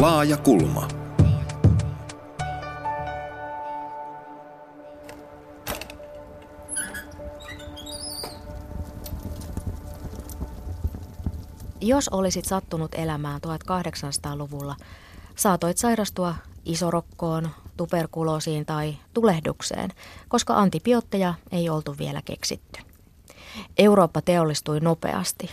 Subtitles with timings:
[0.00, 0.88] Laaja kulma.
[11.80, 14.76] Jos olisit sattunut elämään 1800-luvulla,
[15.36, 19.90] saatoit sairastua isorokkoon, tuberkuloosiin tai tulehdukseen,
[20.28, 22.80] koska antibiootteja ei oltu vielä keksitty.
[23.78, 25.50] Eurooppa teollistui nopeasti.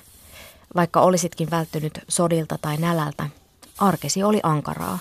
[0.75, 3.29] Vaikka olisitkin välttynyt sodilta tai nälältä,
[3.79, 4.99] arkesi oli ankaraa,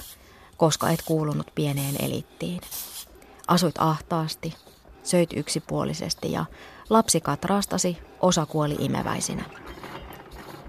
[0.57, 2.61] koska et kuulunut pieneen elittiin.
[3.49, 4.55] Asuit ahtaasti,
[5.03, 6.45] söit yksipuolisesti ja
[6.91, 9.45] lapsi katrastasi, osa kuoli imeväisinä.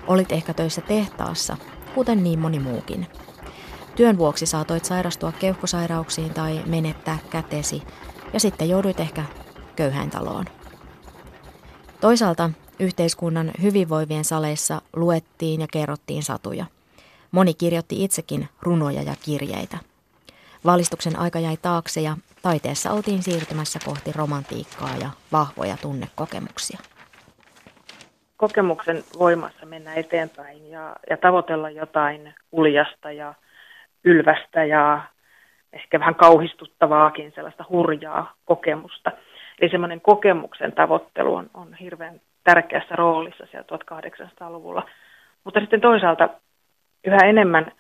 [0.07, 1.57] Olit ehkä töissä tehtaassa,
[1.95, 3.07] kuten niin moni muukin.
[3.95, 7.83] Työn vuoksi saatoit sairastua keuhkosairauksiin tai menettää kätesi,
[8.33, 9.25] ja sitten jouduit ehkä
[9.75, 10.45] köyhäintaloon.
[12.01, 12.49] Toisaalta
[12.79, 16.65] yhteiskunnan hyvinvoivien saleissa luettiin ja kerrottiin satuja.
[17.35, 19.77] Moni kirjoitti itsekin runoja ja kirjeitä.
[20.65, 26.79] Valistuksen aika jäi taakse ja taiteessa oltiin siirtymässä kohti romantiikkaa ja vahvoja tunnekokemuksia
[28.37, 33.33] kokemuksen voimassa mennä eteenpäin ja, ja tavoitella jotain uljasta ja
[34.03, 35.01] ylvästä ja
[35.73, 39.11] ehkä vähän kauhistuttavaakin sellaista hurjaa kokemusta.
[39.61, 44.83] Eli semmoinen kokemuksen tavoittelu on, on hirveän tärkeässä roolissa siellä 1800-luvulla.
[45.43, 46.29] Mutta sitten toisaalta
[47.05, 47.71] yhä enemmän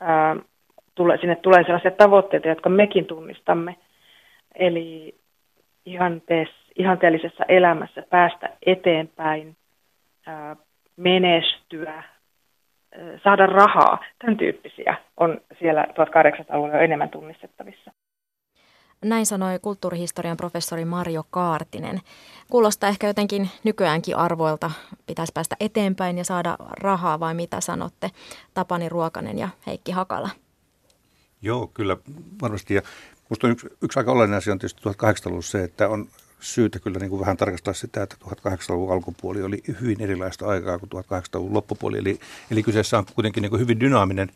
[0.00, 0.36] ää,
[0.94, 3.76] tule, sinne tulee sellaisia tavoitteita, jotka mekin tunnistamme.
[4.54, 5.14] Eli
[6.76, 9.56] ihanteellisessa elämässä päästä eteenpäin,
[10.96, 12.02] menestyä,
[13.24, 14.04] saada rahaa.
[14.18, 17.92] Tämän tyyppisiä on siellä 1800-luvulla jo enemmän tunnistettavissa.
[19.04, 22.00] Näin sanoi kulttuurihistorian professori Mario Kaartinen.
[22.50, 24.70] Kuulostaa ehkä jotenkin nykyäänkin arvoilta.
[25.06, 28.10] Pitäisi päästä eteenpäin ja saada rahaa vai mitä sanotte?
[28.54, 30.30] Tapani Ruokanen ja Heikki Hakala.
[31.42, 31.96] Joo, kyllä
[32.42, 32.74] varmasti.
[32.74, 32.82] Ja
[33.30, 36.08] minusta yksi, yksi aika olennainen asia on tietysti 1800-luvulla se, että on
[36.40, 40.90] syytä kyllä niin kuin vähän tarkastaa sitä, että 1800-luvun alkupuoli oli hyvin erilaista aikaa kuin
[40.90, 41.98] 1800-luvun loppupuoli.
[41.98, 42.20] Eli,
[42.50, 44.30] eli kyseessä on kuitenkin niin kuin hyvin dynaaminen,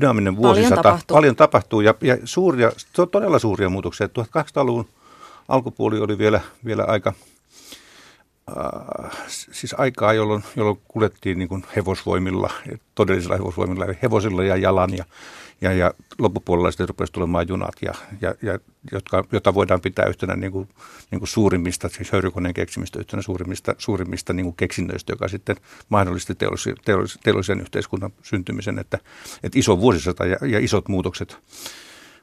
[0.00, 0.74] dynaaminen vuosisata.
[0.74, 1.14] Paljon tapahtuu.
[1.14, 2.72] Paljon tapahtuu ja, ja suuria,
[3.10, 4.06] todella suuria muutoksia.
[4.06, 4.88] 1800-luvun
[5.48, 7.12] alkupuoli oli vielä, vielä aika,
[8.50, 12.50] äh, siis aikaa, jolloin, jolloin kuljettiin niin kuin hevosvoimilla,
[12.94, 15.04] todellisilla hevosvoimilla, hevosilla ja jalan ja,
[15.62, 18.58] ja, ja loppupuolella sitten rupesi tulemaan junat, ja, ja, ja,
[18.92, 20.68] jotka, jota voidaan pitää yhtenä niin kuin,
[21.10, 25.56] niin kuin suurimmista, siis höyrykoneen keksimistä yhtenä suurimmista, suurimmista niin kuin keksinnöistä, joka sitten
[25.88, 28.98] mahdollisti teollisen, teollisen, teollisen yhteiskunnan syntymisen, että,
[29.42, 31.36] että iso vuosisata ja, ja isot muutokset,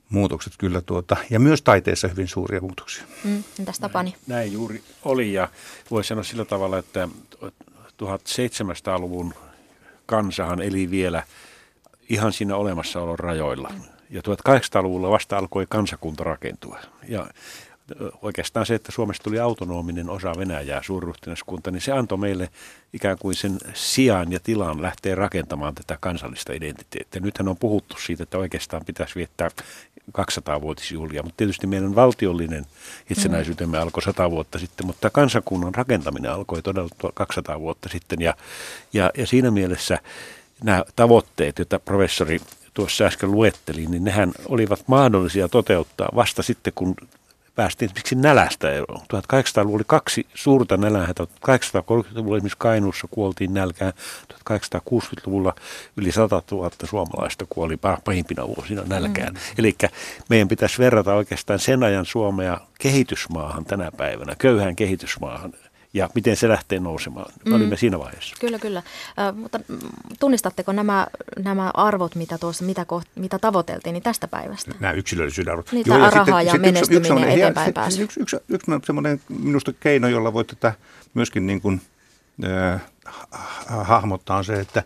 [0.10, 3.04] muutokset kyllä tuota, ja myös taiteessa hyvin suuria muutoksia.
[3.24, 4.10] Mm, entäs Tapani?
[4.10, 5.50] Näin, näin juuri oli ja
[5.92, 7.08] voisi sanoa sillä tavalla, että
[7.44, 9.34] 1700-luvun
[10.06, 11.24] kansahan eli vielä–
[12.10, 13.74] ihan siinä olemassaolon rajoilla.
[14.10, 16.80] Ja 1800-luvulla vasta alkoi kansakunta rakentua.
[17.08, 17.28] Ja
[18.22, 22.50] oikeastaan se, että Suomesta tuli autonominen osa Venäjää, suurruhtinaskunta, niin se antoi meille
[22.94, 27.22] ikään kuin sen sijaan ja tilan lähteä rakentamaan tätä kansallista identiteettiä.
[27.22, 29.50] Nythän on puhuttu siitä, että oikeastaan pitäisi viettää
[30.18, 32.66] 200-vuotisjuhlia, mutta tietysti meidän valtiollinen
[33.10, 33.84] itsenäisyytemme mm.
[33.84, 38.34] alkoi 100 vuotta sitten, mutta kansakunnan rakentaminen alkoi todella 200 vuotta sitten ja,
[38.94, 40.00] ja, ja siinä mielessä
[40.64, 42.40] nämä tavoitteet, joita professori
[42.74, 46.96] tuossa äsken luetteli, niin nehän olivat mahdollisia toteuttaa vasta sitten, kun
[47.56, 49.02] päästiin esimerkiksi nälästä eroon.
[49.02, 51.24] 1800-luvulla oli kaksi suurta nälänhätä.
[51.24, 53.94] 1830-luvulla esimerkiksi Kainuussa kuoltiin nälkään.
[54.34, 55.56] 1860-luvulla
[55.98, 59.34] yli 100 000 suomalaista kuoli pahimpina vuosina nälkään.
[59.34, 59.40] Mm.
[59.58, 59.76] Eli
[60.30, 65.54] meidän pitäisi verrata oikeastaan sen ajan Suomea kehitysmaahan tänä päivänä, köyhään kehitysmaahan–
[65.94, 67.32] ja miten se lähtee nousemaan.
[67.46, 67.56] Me mm.
[67.56, 68.36] olimme siinä vaiheessa.
[68.40, 68.84] Kyllä, kyllä.
[69.20, 69.60] Äh, mutta
[70.20, 71.08] tunnistatteko nämä,
[71.40, 74.72] nämä arvot, mitä, tuossa, mitä, koht, mitä tavoiteltiin, niin tästä päivästä?
[74.80, 75.72] Nämä yksilöllisyyden arvot.
[75.72, 78.04] Niitä Joo, ja rahaa ja menestyminen yksi, yksi eteenpäin pääsy.
[78.04, 80.74] Yksi, yksi, yksi, yksi semmoinen minusta keino, jolla voi tätä
[81.14, 81.82] myöskin niin kuin,
[82.74, 82.82] äh,
[83.68, 84.84] hahmottaa on se, että,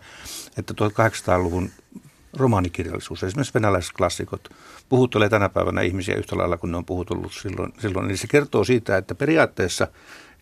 [0.56, 1.70] että 1800-luvun
[2.36, 4.48] romaanikirjallisuus, esimerkiksi venäläiset klassikot,
[4.88, 7.72] puhuttelee tänä päivänä ihmisiä yhtä lailla kuin ne on puhutullut silloin.
[7.78, 8.06] silloin.
[8.06, 9.88] Eli se kertoo siitä, että periaatteessa–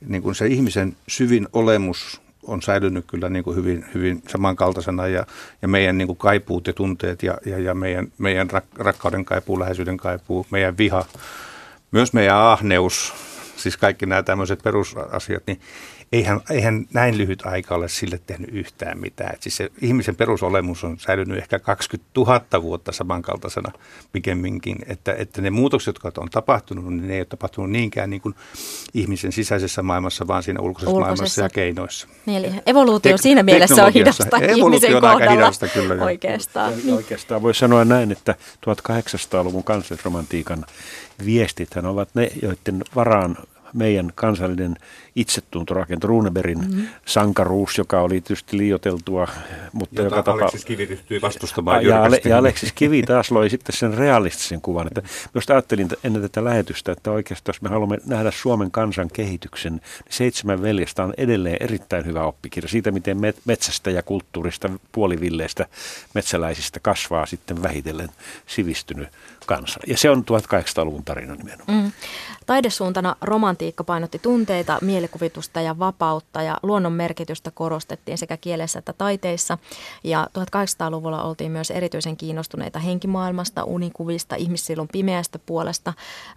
[0.06, 5.26] niin kuin se ihmisen syvin olemus on säilynyt kyllä niin kuin hyvin, hyvin samankaltaisena ja,
[5.62, 9.60] ja meidän niin kuin kaipuut ja tunteet ja, ja, ja meidän, meidän rak, rakkauden kaipuu,
[9.60, 11.04] läheisyyden kaipuu, meidän viha,
[11.90, 13.14] myös meidän ahneus,
[13.56, 15.60] siis kaikki nämä tämmöiset perusasiat, niin
[16.12, 19.34] eihän, eihän näin lyhyt aika ole sille tehnyt yhtään mitään.
[19.34, 23.72] Et siis se ihmisen perusolemus on säilynyt ehkä 20 000 vuotta samankaltaisena
[24.12, 28.22] pikemminkin, että, että ne muutokset, jotka on tapahtunut, niin ne ei ole tapahtunut niinkään niin
[28.22, 28.34] kuin
[28.94, 31.14] ihmisen sisäisessä maailmassa, vaan siinä ulkoisessa, ulkoisessa.
[31.14, 32.08] maailmassa ja keinoissa.
[32.26, 36.04] Niin, eli evoluutio Tek- siinä mielessä on hidasta ihmisen on aika hidasta kyllä.
[36.04, 36.72] Oikeastaan.
[36.76, 36.94] Niin.
[36.94, 38.34] Oikeastaan voi sanoa näin, että
[38.66, 40.64] 1800-luvun kansallisromantiikan
[41.24, 43.36] viestithän ovat ne, joiden varaan
[43.72, 44.76] meidän kansallinen
[45.16, 46.86] itsetunto rakentui Runeberin mm-hmm.
[47.06, 49.28] sankaruus, joka oli tietysti liioteltua.
[49.72, 50.42] Mutta Jota joka tapa...
[50.42, 54.86] Aleksis Kivi ryhtyi vastustamaan ja, Ale- ja Aleksis Kivi taas loi sitten sen realistisen kuvan.
[54.86, 55.02] Että
[55.34, 59.82] myös ajattelin ennen tätä lähetystä, että oikeastaan jos me haluamme nähdä Suomen kansan kehityksen, niin
[60.10, 65.66] Seitsemän veljestä on edelleen erittäin hyvä oppikirja siitä, miten metsästä ja kulttuurista, puolivilleistä
[66.14, 68.08] metsäläisistä kasvaa sitten vähitellen
[68.46, 69.08] sivistynyt
[69.46, 69.80] kansa.
[69.86, 71.82] Ja se on 1800-luvun tarina nimenomaan.
[71.84, 71.92] Mm.
[72.46, 79.58] Taidesuuntana romantiikka painotti tunteita, mielikuvitusta ja vapautta ja luonnon merkitystä korostettiin sekä kielessä että taiteissa.
[80.04, 85.92] Ja 1800-luvulla oltiin myös erityisen kiinnostuneita henkimaailmasta, unikuvista, ihmissilun pimeästä puolesta.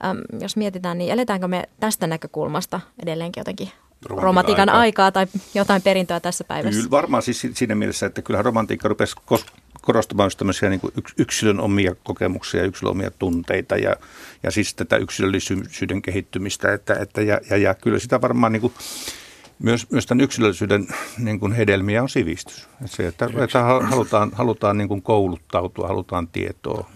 [0.05, 3.71] Äm, jos mietitään, niin eletäänkö me tästä näkökulmasta edelleenkin jotenkin
[4.09, 6.79] romantiikan aikaa tai jotain perintöä tässä päivässä?
[6.79, 9.15] Kyllä varmaan siis siinä mielessä, että kyllähän romantiikka rupesi
[9.85, 10.81] korostamaan tämmöisiä niin
[11.17, 13.95] yksilön omia kokemuksia, yksilön omia tunteita ja,
[14.43, 16.73] ja siis tätä yksilöllisyyden kehittymistä.
[16.73, 18.73] Että, että ja, ja, ja kyllä sitä varmaan niin kuin,
[19.59, 20.87] myös, myös tämän yksilöllisyyden
[21.17, 22.67] niin kuin hedelmiä on sivistys.
[22.81, 26.89] Että se, että, että halutaan, halutaan niin kuin kouluttautua, halutaan tietoa.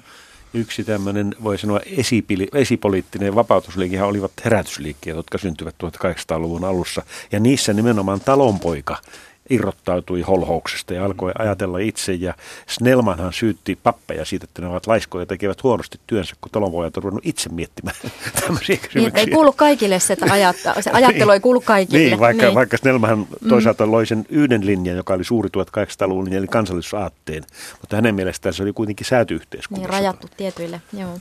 [0.53, 7.03] Yksi tämmöinen, voi sanoa, esipili, esipoliittinen vapautusliike olivat herätysliikkeet, jotka syntyvät 1800-luvun alussa.
[7.31, 8.97] Ja niissä nimenomaan talonpoika
[9.49, 12.13] irrottautui holhouksesta ja alkoi ajatella itse.
[12.13, 12.33] Ja
[12.67, 17.03] Snellmanhan syytti pappeja siitä, että ne ovat laiskoja ja tekevät huonosti työnsä, kun talonpojat on
[17.03, 17.95] ruvennut itse miettimään
[18.41, 21.99] tämmöisiä Niin, ei kuulu kaikille se, että ajatta, se ajattelu ei kuulu kaikille.
[21.99, 22.55] Niin, vaikka, niin.
[22.55, 23.91] vaikka Snellman toisaalta mm.
[23.91, 27.43] loi sen yhden linjan, joka oli suuri 1800-luvun linja, eli kansallisuusaatteen.
[27.81, 29.81] Mutta hänen mielestään se oli kuitenkin säätyyhteiskunta.
[29.81, 31.19] Niin, rajattu tietyille, joo.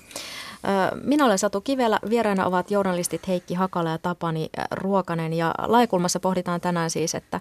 [1.04, 6.60] Minä olen Satu Kivelä, vieraina ovat journalistit Heikki Hakala ja Tapani Ruokanen ja Laikulmassa pohditaan
[6.60, 7.40] tänään siis, että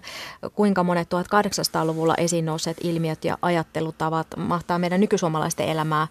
[0.54, 6.06] kuinka monet 1800-luvulla esiin nousseet ilmiöt ja ajattelutavat mahtaa meidän nykysuomalaisten elämää,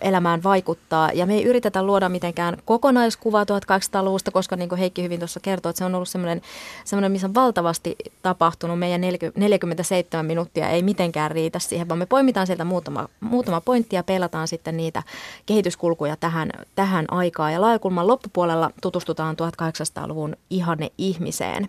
[0.00, 1.10] elämään vaikuttaa.
[1.14, 5.70] Ja me ei yritetä luoda mitenkään kokonaiskuvaa 1800-luvusta, koska niin kuin Heikki hyvin tuossa kertoo,
[5.70, 6.42] että se on ollut semmoinen,
[6.84, 8.78] semmoinen missä on valtavasti tapahtunut.
[8.78, 9.00] Meidän
[9.36, 14.48] 47 minuuttia ei mitenkään riitä siihen, vaan me poimitaan sieltä muutama, muutama pointti ja pelataan
[14.48, 15.02] sitten niitä
[15.46, 17.52] kehityskulkuja tähän tähän, tähän aikaan.
[17.52, 21.68] Ja laajakulman loppupuolella tutustutaan 1800-luvun ihanne ihmiseen.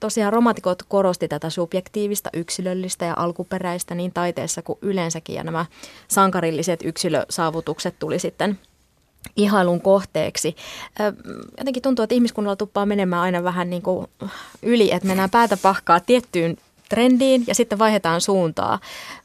[0.00, 5.34] Tosiaan romantikot korosti tätä subjektiivista, yksilöllistä ja alkuperäistä niin taiteessa kuin yleensäkin.
[5.34, 5.66] Ja nämä
[6.08, 8.58] sankarilliset yksilösaavutukset tuli sitten
[9.36, 10.56] ihailun kohteeksi.
[11.58, 14.06] Jotenkin tuntuu, että ihmiskunnalla tuppaa menemään aina vähän niin kuin
[14.62, 16.56] yli, että mennään päätä pahkaa tiettyyn
[16.88, 18.78] trendiin ja sitten vaihdetaan suuntaa.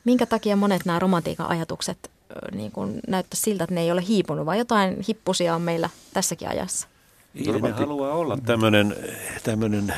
[0.04, 2.12] Minkä takia monet nämä romantiikan ajatukset
[2.51, 6.50] niin kuin näyttää siltä, että ne ei ole hiipunut, vaan jotain hippusia on meillä tässäkin
[6.50, 6.88] ajassa.
[7.35, 8.95] Ihminen haluaa olla tämmöinen,
[9.44, 9.94] tämmöinen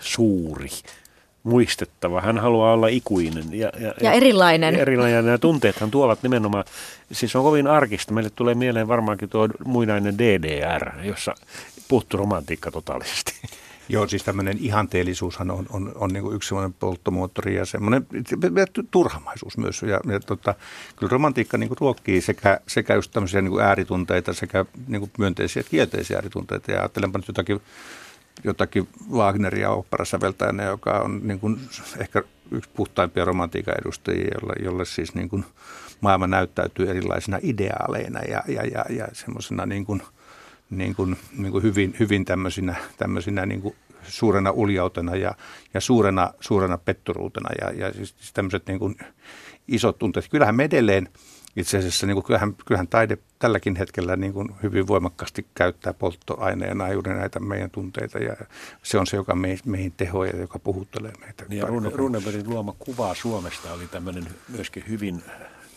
[0.00, 0.68] suuri,
[1.42, 2.20] muistettava.
[2.20, 3.44] Hän haluaa olla ikuinen.
[3.50, 4.74] Ja, ja, ja erilainen.
[4.74, 5.26] Ja erilainen.
[5.26, 6.64] Ja tunteethan tuovat nimenomaan,
[7.12, 8.14] siis on kovin arkista.
[8.14, 11.34] Meille tulee mieleen varmaankin tuo muinainen DDR, jossa
[11.88, 13.32] puuttuu romantiikka totaalisesti.
[13.88, 18.06] Joo, siis tämmöinen ihanteellisuushan on, on, on niin yksi semmoinen polttomoottori ja semmoinen
[18.90, 19.82] turhamaisuus myös.
[19.82, 20.54] Ja, ja tota,
[20.96, 26.16] kyllä romantiikka niin ruokkii sekä, sekä just tämmöisiä niin ääritunteita sekä niin myönteisiä että kielteisiä
[26.16, 26.72] ääritunteita.
[26.72, 27.60] Ja ajattelenpa nyt jotakin,
[28.44, 31.60] jotakin Wagneria operasäveltäjänä, joka on niin kuin
[31.98, 35.44] ehkä yksi puhtaimpia romantiikan edustajia, jolle, jolle siis niin kuin
[36.00, 40.02] maailma näyttäytyy erilaisina ideaaleina ja, ja, ja, ja semmoisena niin kuin–
[40.70, 45.34] niin kuin, niin kuin hyvin, hyvin tämmöisinä, tämmöisinä niin kuin suurena uljautena ja,
[45.74, 48.96] ja suurena, suurena petturuutena ja, ja siis tämmöiset niin kuin
[49.68, 50.28] isot tunteet.
[50.30, 51.08] Kyllähän me edelleen
[51.56, 56.92] itse asiassa, niin kuin kyllähän, kyllähän taide tälläkin hetkellä niin kuin hyvin voimakkaasti käyttää polttoaineena
[56.92, 58.36] juuri näitä meidän tunteita ja
[58.82, 61.44] se on se, joka me, meihin tehoja ja joka puhuttelee meitä.
[61.48, 65.22] Niin ja Runebergin luoma kuva Suomesta oli tämmöinen myöskin hyvin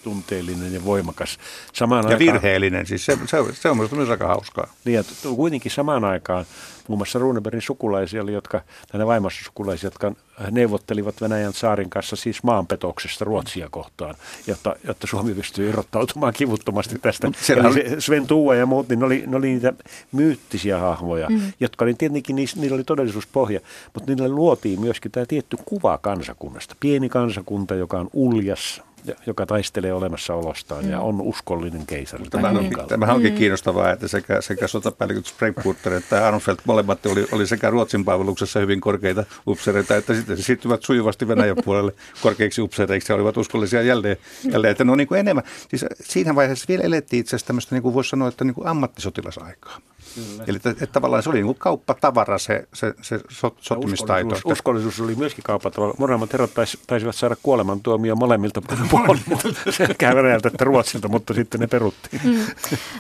[0.03, 1.37] tunteellinen ja voimakas.
[1.73, 4.67] Samaan ja aikaan, virheellinen, siis se, se, se on myös aika hauskaa.
[4.85, 5.03] Niin, ja
[5.35, 6.45] kuitenkin samaan aikaan
[6.89, 10.11] muun muassa Runebergin sukulaisia oli, jotka, tänne vaimossa sukulaisia, jotka
[10.51, 14.15] neuvottelivat Venäjän saarin kanssa siis maanpetoksesta Ruotsia kohtaan,
[14.47, 17.31] jotta, jotta Suomi pystyy irrottautumaan kivuttomasti tästä.
[17.49, 18.01] Eli oli...
[18.01, 19.73] Sven Tuua ja muut, niin ne oli, ne oli niitä
[20.11, 21.41] myyttisiä hahmoja, mm.
[21.59, 23.59] jotka oli tietenkin, niillä oli todellisuuspohja,
[23.93, 26.75] mutta niille luotiin myöskin tämä tietty kuva kansakunnasta.
[26.79, 28.81] Pieni kansakunta, joka on uljas,
[29.25, 30.91] joka taistelee olemassaolostaan mm.
[30.91, 32.25] ja on uskollinen keisari.
[32.29, 33.37] Tämä on, tämä onkin mm.
[33.37, 38.81] kiinnostavaa, että sekä, sekä sotapäälliköt Sprengputter että Arnfeldt molemmat oli, oli sekä Ruotsin palveluksessa hyvin
[38.81, 44.17] korkeita upseereita, että sitten se siirtyvät sujuvasti Venäjän puolelle korkeiksi upseereiksi ja olivat uskollisia jälleen.
[44.51, 45.43] jälleen että no niin kuin enemmän.
[45.69, 48.67] Siis siinä vaiheessa vielä elettiin itse asiassa tämmöistä, niin kuin voisi sanoa, että niin kuin
[48.67, 49.79] ammattisotilasaikaa.
[50.15, 50.43] Kyllä.
[50.47, 54.27] Eli että, että tavallaan se oli niin kauppatavara se, se, se so, sotimistaito.
[54.27, 55.93] Uskollisuus, uskollisuus oli myöskin kauppatavara.
[55.99, 58.61] Molemmat herrat tais, taisivat saada kuolemantuomia molemmilta
[58.91, 62.21] puolilta sekä Venäjältä että Ruotsilta, mutta sitten ne peruttiin.
[62.25, 62.39] Mm.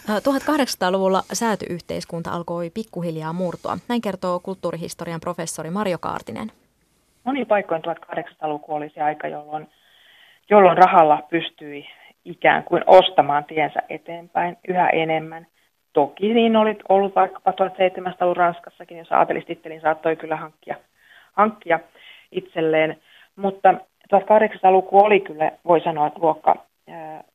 [0.09, 3.77] 1800-luvulla säätyyhteiskunta alkoi pikkuhiljaa murtua.
[3.87, 6.51] Näin kertoo kulttuurihistorian professori Marjo Kaartinen.
[7.23, 9.67] Moni paikkoin 1800-luku oli se aika, jolloin,
[10.49, 11.85] jolloin rahalla pystyi
[12.25, 15.47] ikään kuin ostamaan tiensä eteenpäin yhä enemmän–
[15.93, 20.75] Toki niin oli ollut vaikkapa 1700 Ranskassakin, jos aatelistittelin saattoi kyllä hankkia,
[21.33, 21.79] hankkia
[22.31, 22.97] itselleen.
[23.35, 23.73] Mutta
[24.15, 26.55] 1800-luku oli kyllä, voi sanoa, että luokka,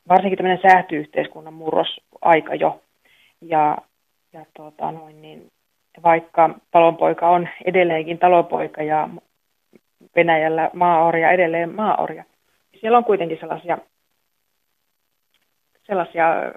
[0.08, 2.80] varsinkin tämmöinen säätyyhteiskunnan murrosaika jo.
[3.40, 3.78] Ja,
[4.32, 5.50] ja tuota, noin, niin,
[6.02, 9.08] vaikka talonpoika on edelleenkin talonpoika ja
[10.16, 12.25] Venäjällä maaorja edelleen maaorja,
[12.73, 13.78] niin siellä on kuitenkin sellaisia,
[15.87, 16.52] sellaisia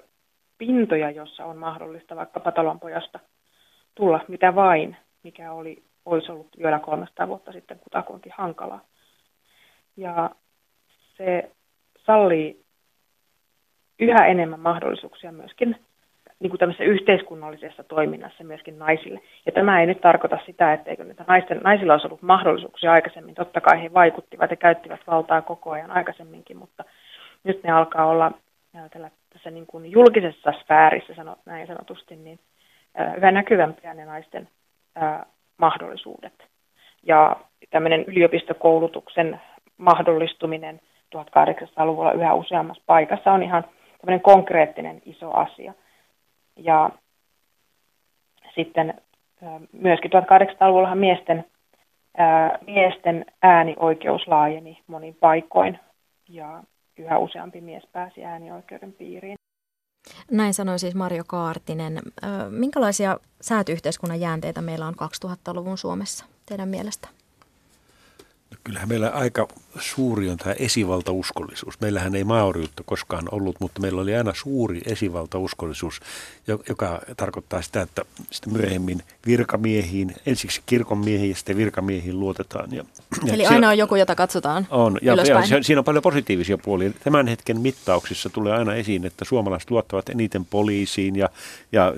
[0.58, 3.20] pintoja, jossa on mahdollista vaikka talonpojasta
[3.94, 8.80] tulla mitä vain, mikä oli, olisi ollut vielä 300 vuotta sitten kutakuinkin hankalaa.
[9.96, 10.30] Ja
[11.16, 11.50] se
[12.06, 12.64] sallii
[13.98, 15.76] yhä enemmän mahdollisuuksia myöskin
[16.40, 19.20] niin kuin tämmöisessä yhteiskunnallisessa toiminnassa myöskin naisille.
[19.46, 23.34] Ja tämä ei nyt tarkoita sitä, etteikö niitä naisten, naisilla olisi ollut mahdollisuuksia aikaisemmin.
[23.34, 26.84] Totta kai he vaikuttivat ja käyttivät valtaa koko ajan aikaisemminkin, mutta
[27.44, 28.32] nyt ne alkaa olla
[28.90, 32.38] tällä tässä niin kuin julkisessa sfäärissä, sanot, näin sanotusti, niin
[33.16, 34.48] yhä näkyvämpiä ne naisten
[35.56, 36.32] mahdollisuudet.
[37.02, 37.36] Ja
[37.70, 39.40] tämmöinen yliopistokoulutuksen
[39.76, 40.80] mahdollistuminen
[41.16, 43.64] 1800-luvulla yhä useammassa paikassa on ihan
[44.00, 45.74] tämmöinen konkreettinen iso asia.
[46.56, 46.90] Ja
[48.54, 48.94] sitten
[49.72, 51.44] myöskin 1800-luvulla miesten,
[52.66, 55.78] miesten äänioikeus laajeni monin paikoin.
[56.28, 56.62] Ja
[56.98, 59.38] yhä useampi mies pääsi äänioikeuden piiriin.
[60.30, 62.02] Näin sanoi siis Marjo Kaartinen.
[62.50, 67.08] Minkälaisia säätyyhteiskunnan jäänteitä meillä on 2000-luvun Suomessa teidän mielestä?
[68.64, 69.48] kyllähän meillä aika
[69.80, 71.80] suuri on tämä esivaltauskollisuus.
[71.80, 76.00] Meillähän ei maoriutta koskaan ollut, mutta meillä oli aina suuri esivaltauskollisuus,
[76.68, 82.72] joka tarkoittaa sitä, että sitten myöhemmin virkamiehiin, ensiksi kirkon miehiin ja sitten virkamiehiin luotetaan.
[82.72, 82.84] Ja,
[83.24, 86.90] ja Eli aina on joku, jota katsotaan On, ja, ja siinä on paljon positiivisia puolia.
[87.04, 91.28] Tämän hetken mittauksissa tulee aina esiin, että suomalaiset luottavat eniten poliisiin ja,
[91.72, 91.92] ja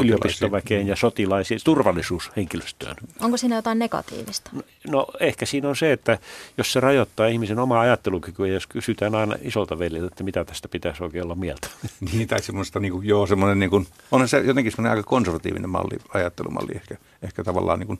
[0.00, 2.96] yliopistoväkeen ja sotilaisiin, turvallisuushenkilöstöön.
[3.20, 4.50] Onko siinä jotain negatiivista?
[4.52, 6.18] No, no ehkä siinä on se, että
[6.58, 11.02] jos se rajoittaa ihmisen omaa ajattelukykyä, jos kysytään aina isolta veljeltä, että mitä tästä pitäisi
[11.02, 11.68] oikein olla mieltä.
[12.12, 15.70] Niin, tai semmoista, niin kuin, joo, semmoinen, niin kuin, on se jotenkin semmoinen aika konservatiivinen
[15.70, 17.98] malli, ajattelumalli ehkä, ehkä tavallaan niin kuin,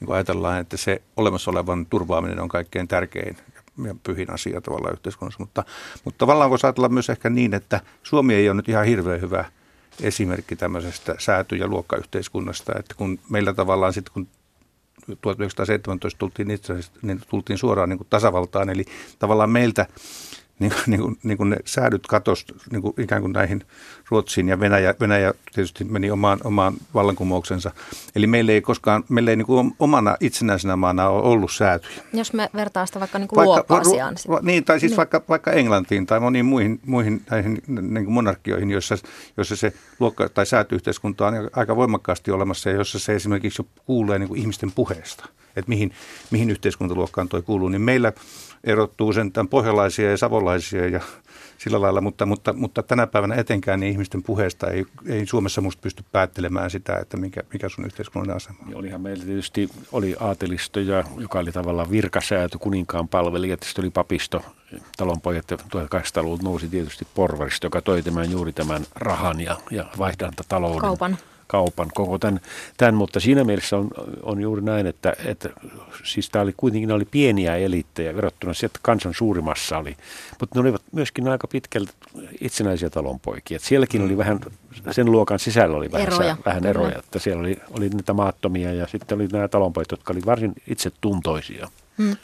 [0.00, 3.36] niin kuin ajatellaan, että se olemassa olevan turvaaminen on kaikkein tärkein
[3.84, 5.64] ja pyhin asia tavallaan yhteiskunnassa, mutta,
[6.04, 9.44] mutta tavallaan voisi ajatella myös ehkä niin, että Suomi ei ole nyt ihan hirveän hyvä
[10.02, 14.28] esimerkki tämmöisestä sääty- ja luokkayhteiskunnasta, että kun meillä tavallaan sitten kun
[15.20, 18.84] 1917 tultiin itse niin tultiin suoraan niin kuin tasavaltaan, eli
[19.18, 19.86] tavallaan meiltä
[20.58, 23.64] niin, niin, kuin, niin kuin ne säädyt katosi niin kuin ikään kuin näihin
[24.08, 27.70] Ruotsiin ja Venäjä, Venäjä tietysti meni omaan, omaan vallankumouksensa.
[28.16, 32.02] Eli meillä ei koskaan, meillä ei niin kuin omana itsenäisenä maana ole ollut säätyjä.
[32.12, 34.14] Jos me vertaa sitä vaikka, niin kuin luokka-asiaan.
[34.28, 34.96] Va, niin, tai siis niin.
[34.96, 38.96] Vaikka, vaikka Englantiin tai moniin muihin, muihin näihin niin kuin monarkioihin, joissa,
[39.36, 44.28] joissa se luokka- tai säätyyhteiskunta on aika voimakkaasti olemassa ja jossa se esimerkiksi kuulee niin
[44.28, 45.92] kuin ihmisten puheesta että mihin,
[46.30, 48.12] mihin yhteiskuntaluokkaan toi kuuluu, niin meillä
[48.64, 51.00] erottuu sen tämän pohjalaisia ja savolaisia ja
[51.58, 55.82] sillä lailla, mutta, mutta, mutta tänä päivänä etenkään niin ihmisten puheesta ei, ei Suomessa musta
[55.82, 58.74] pysty päättelemään sitä, että mikä, mikä sun yhteiskunnallinen asema on.
[58.74, 60.80] Olihan meillä tietysti oli aatelisto,
[61.16, 64.44] joka oli tavallaan virkasäätö, kuninkaan palvelija, tietysti oli papisto,
[64.96, 70.80] talonpojat ja 1800-luvulta nousi tietysti porvaristo, joka toi tämän juuri tämän rahan ja, ja vaihdantatalouden.
[70.80, 71.18] Kaupan
[71.52, 72.40] kaupan, koko tämän,
[72.76, 73.90] tämän mutta siinä mielessä on,
[74.22, 75.48] on juuri näin, että, että
[76.04, 79.96] siis tämä oli kuitenkin oli pieniä elittejä verrattuna siihen, että kansan suurimassa oli,
[80.40, 81.92] mutta ne olivat myöskin aika pitkälti
[82.40, 83.56] itsenäisiä talonpoikia.
[83.56, 84.04] Että sielläkin mm.
[84.06, 84.40] oli vähän,
[84.90, 88.86] sen luokan sisällä oli vähän eroja, vähän eroja että siellä oli, oli niitä maattomia ja
[88.86, 91.68] sitten oli nämä talonpojat, jotka oli varsin itsetuntoisia.
[91.98, 92.16] Hmm.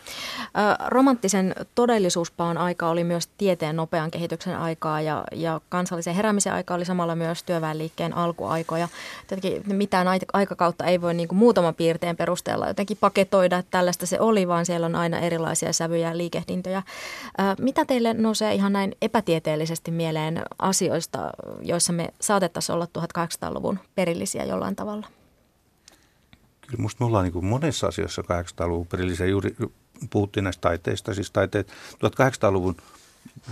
[0.87, 6.85] Romanttisen todellisuuspaon aika oli myös tieteen nopean kehityksen aikaa ja, ja kansallisen heräämisen aika oli
[6.85, 8.89] samalla myös työväenliikkeen alkuaikoja.
[9.27, 14.21] Tietenkin mitään aikakautta ei voi niin kuin muutaman piirteen perusteella jotenkin paketoida, että tällaista se
[14.21, 16.83] oli, vaan siellä on aina erilaisia sävyjä ja liikehdintöjä.
[17.59, 21.31] Mitä teille nousee ihan näin epätieteellisesti mieleen asioista,
[21.63, 25.18] joissa me saatettaisiin olla 1800-luvun perillisiä jollain tavalla?
[26.69, 29.27] Kyllä musta me ollaan niin monessa asiassa 800-luvun perillisiä.
[29.27, 29.57] Juuri
[30.11, 31.15] puhuttiin näistä taiteista.
[31.15, 32.77] Siis taiteet, 1800-luvun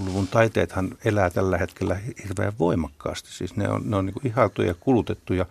[0.04, 3.32] luvun taiteethan elää tällä hetkellä hirveän voimakkaasti.
[3.32, 5.46] Siis ne on, ne on niin ihailtuja ja kulutettuja.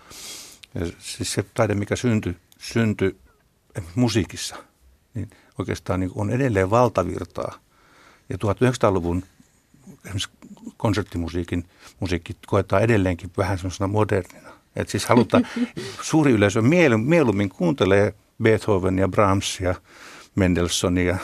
[0.76, 3.18] Ja siis se taide, mikä syntyi, syntyi
[3.96, 4.56] musiikissa,
[5.14, 5.30] niin
[5.60, 7.60] oikeastaan niin on edelleen valtavirtaa.
[8.30, 9.24] Ja 1900-luvun
[10.06, 10.30] esimerkiksi
[10.78, 11.70] konserttimusiikin
[12.00, 14.55] musiikki koetaan edelleenkin vähän semmoisena modernina.
[14.76, 15.48] Että siis halutaan,
[16.02, 16.62] suuri yleisö
[16.98, 18.14] mieluummin kuuntelee
[18.44, 19.76] Beethovenia, Brahmsia,
[20.36, 21.18] Mendelssonia,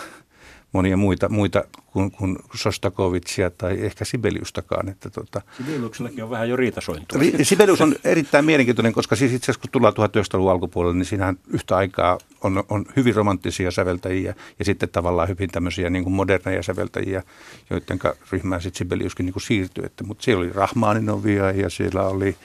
[0.74, 4.90] monia muita, muita kuin, kuin Sostakovitsia tai ehkä Sibeliustakaan.
[4.90, 7.20] Että tota, Sibeliuksellakin on vähän jo riitasointua.
[7.44, 11.76] Sibelius on erittäin mielenkiintoinen, koska siis itse asiassa kun tullaan 1900-luvun alkupuolelle, niin siinähän yhtä
[11.76, 17.24] aikaa on, on hyvin romanttisia säveltäjiä ja sitten tavallaan hyvin tämmöisiä niin kuin moderneja säveltäjiä,
[17.70, 18.00] joiden
[18.32, 19.86] ryhmään sitten Sibeliuskin niin kuin siirtyi.
[19.86, 22.36] Että, mutta siellä oli Rahmaninovia ja siellä oli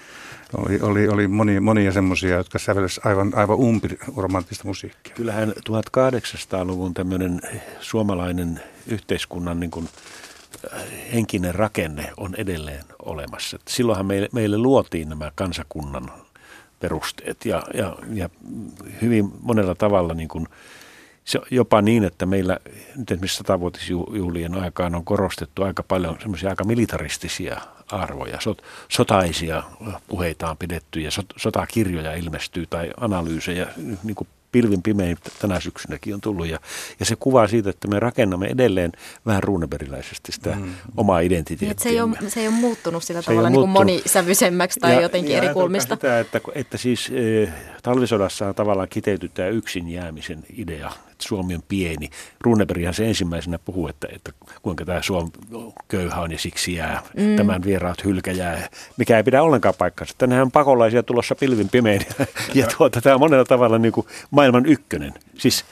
[0.53, 5.15] oli, oli, oli monia, monia semmoisia, jotka sävelsivät aivan, aivan umpiromanttista musiikkia.
[5.15, 7.41] Kyllähän 1800-luvun tämmöinen
[7.81, 9.89] suomalainen yhteiskunnan niin kuin
[10.75, 13.59] äh, henkinen rakenne on edelleen olemassa.
[13.69, 16.11] Silloinhan meille, meille luotiin nämä kansakunnan
[16.81, 18.31] perusteet ja, ja, ja
[19.03, 20.47] hyvin monella tavalla niin kuin,
[21.25, 22.59] se jopa niin, että meillä
[22.97, 28.41] nyt esimerkiksi satavuotisjuhlien aikaan on korostettu aika paljon semmoisia aika militaristisia arvoja.
[28.41, 29.63] Sot, sotaisia
[30.09, 33.67] puheita on pidetty ja sot, sotakirjoja ilmestyy tai analyysejä
[34.05, 36.47] niin kuin pilvin pimein tänä syksynäkin on tullut.
[36.47, 36.59] Ja,
[37.01, 38.93] ja se kuvaa siitä, että me rakennamme edelleen
[39.27, 40.75] vähän ruuneberiläisesti sitä mm.
[40.97, 41.69] omaa identiteettiä.
[41.69, 44.95] Niin, se, ei ole, se ei ole muuttunut sillä se tavalla niin kuin monisävyisemmäksi tai
[44.95, 45.95] ja, jotenkin ja eri kulmista.
[45.95, 47.53] Sitä, että, että siis e,
[47.83, 52.11] talvisodassa on tavallaan kiteytytään yksin jäämisen idea että Suomi on pieni.
[52.41, 54.33] Runeberghan se ensimmäisenä puhuu, että, että
[54.63, 55.31] kuinka tämä Suomi
[55.89, 57.03] köyhä on ja siksi jää.
[57.17, 57.37] Mm.
[57.37, 60.15] Tämän vieraat hylkäjää, mikä ei pidä ollenkaan paikkansa.
[60.19, 64.07] Tänään on pakolaisia tulossa pilvin pimein ja, ja tuota, tämä on monella tavalla niin kuin
[64.31, 65.15] maailman ykkönen.
[65.39, 65.65] Siis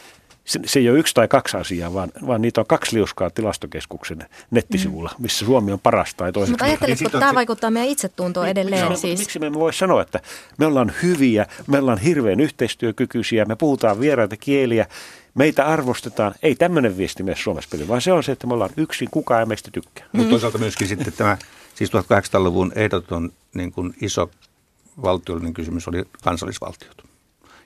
[0.45, 4.27] se, se ei ole yksi tai kaksi asiaa, vaan, vaan niitä on kaksi liuskaa tilastokeskuksen
[4.51, 5.23] nettisivulla, mm.
[5.23, 6.53] missä Suomi on paras tai toiseksi.
[6.53, 8.89] Mutta ajatteletko, että tämä vaikuttaa meidän itsetuntoon niin, edelleen?
[8.89, 9.19] No, siis.
[9.19, 10.21] Miksi me emme voi sanoa, että
[10.59, 14.87] me ollaan hyviä, me ollaan hirveän yhteistyökykyisiä, me puhutaan vieraita kieliä,
[15.35, 16.35] meitä arvostetaan.
[16.43, 19.41] Ei tämmöinen viesti mene Suomessa peli, vaan se on se, että me ollaan yksin, kukaan
[19.41, 20.07] ei meistä tykkää.
[20.13, 21.39] Mutta toisaalta myöskin sitten tämä,
[21.75, 24.31] siis 1800-luvun ehdoton niin kuin iso
[25.03, 27.04] valtiollinen kysymys oli kansallisvaltiot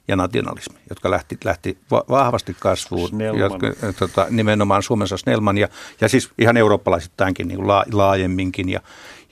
[0.08, 3.10] ja nationalismi, jotka lähti, lähti vahvasti kasvuun.
[3.38, 3.66] Jotka,
[3.98, 5.68] tota, nimenomaan Suomessa Snellman ja,
[6.00, 8.68] ja siis ihan eurooppalaisittainkin niin la, laajemminkin.
[8.68, 8.80] Ja,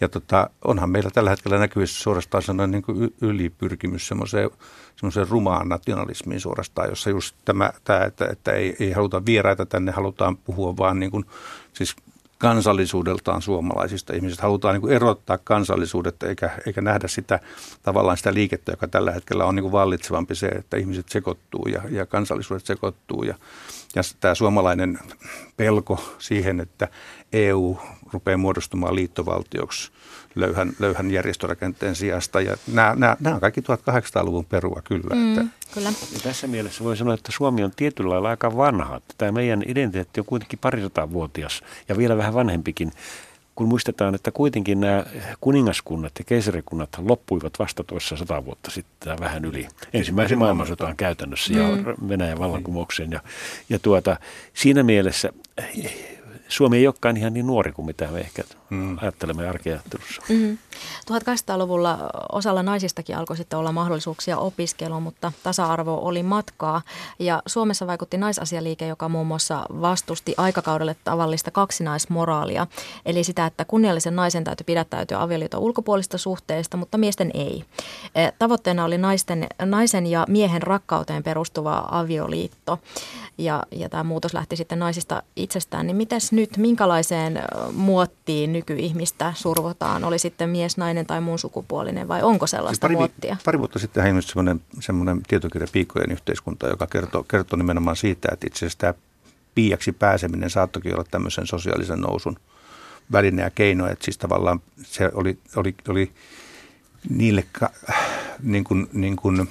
[0.00, 4.50] ja tota, onhan meillä tällä hetkellä näkyvissä suorastaan sellainen niin kuin ylipyrkimys semmoiseen,
[4.96, 9.92] semmoiseen rumaan nationalismiin suorastaan, jossa just tämä, tämä että, että ei, ei haluta vieraita tänne,
[9.92, 11.24] halutaan puhua vaan niin kuin,
[11.72, 11.96] siis
[12.38, 14.42] kansallisuudeltaan suomalaisista ihmisistä.
[14.42, 17.40] Halutaan niin kuin erottaa kansallisuudet eikä, eikä nähdä sitä
[17.82, 21.82] tavallaan sitä liikettä, joka tällä hetkellä on niin kuin vallitsevampi se, että ihmiset sekoittuu ja,
[21.90, 23.22] ja kansallisuudet sekoittuu.
[23.22, 23.34] Ja,
[23.96, 24.98] ja tämä suomalainen
[25.56, 26.88] pelko siihen, että
[27.32, 27.78] EU
[28.12, 29.92] rupeaa muodostumaan liittovaltioksi
[30.34, 32.40] löyhän, löyhän järjestörakenteen sijasta.
[32.40, 35.14] Ja nämä, nämä, nämä on kaikki 1800-luvun perua kyllä.
[35.14, 35.44] Mm, että.
[35.74, 35.88] kyllä.
[35.88, 39.00] Ja tässä mielessä voi sanoa, että Suomi on tietyllä lailla aika vanha.
[39.18, 40.58] Tämä meidän identiteetti on kuitenkin
[41.12, 42.92] vuotias ja vielä vähän vanhempikin
[43.56, 45.04] kun muistetaan, että kuitenkin nämä
[45.40, 51.68] kuningaskunnat ja keisarikunnat loppuivat vasta tuossa sata vuotta sitten vähän yli ensimmäisen maailmansotaan käytännössä ja
[51.76, 52.08] mm.
[52.08, 53.12] Venäjän vallankumoukseen.
[53.12, 53.20] Ja,
[53.68, 54.16] ja tuota,
[54.54, 55.32] siinä mielessä
[56.48, 58.98] Suomi ei olekaan ihan niin nuori kuin mitä me ehkä mm.
[59.00, 60.22] ajattelemme arkeajattelussa.
[60.28, 60.58] Mm-hmm.
[61.12, 66.82] 1800-luvulla osalla naisistakin alkoi sitten olla mahdollisuuksia opiskeluun, mutta tasa-arvo oli matkaa.
[67.18, 72.66] Ja Suomessa vaikutti naisasialiike, joka muun muassa vastusti aikakaudelle tavallista kaksinaismoraalia.
[73.06, 77.64] Eli sitä, että kunniallisen naisen täytyy pidättäytyä avioliiton ulkopuolista suhteista, mutta miesten ei.
[78.14, 82.78] E, tavoitteena oli naisten, naisen ja miehen rakkauteen perustuva avioliitto.
[83.38, 85.86] Ja, ja tämä muutos lähti sitten naisista itsestään.
[85.86, 90.04] Niin mitäs nyt, minkälaiseen muottiin nykyihmistä survotaan?
[90.04, 93.36] Oli sitten mies nainen tai muun sukupuolinen vai onko sellaista siis pari, muottia?
[93.44, 98.46] Pari vuotta sitten ilmestyi semmoinen, semmoinen tietokirja Piikkojen yhteiskunta, joka kertoo, kertoo nimenomaan siitä, että
[98.46, 98.94] itse asiassa tämä
[99.54, 102.36] piiaksi pääseminen saattokin olla tämmöisen sosiaalisen nousun
[103.12, 106.12] väline ja keino, että siis tavallaan se oli, oli, oli
[107.08, 107.44] niille,
[108.42, 109.48] niin kuin, niin kuin,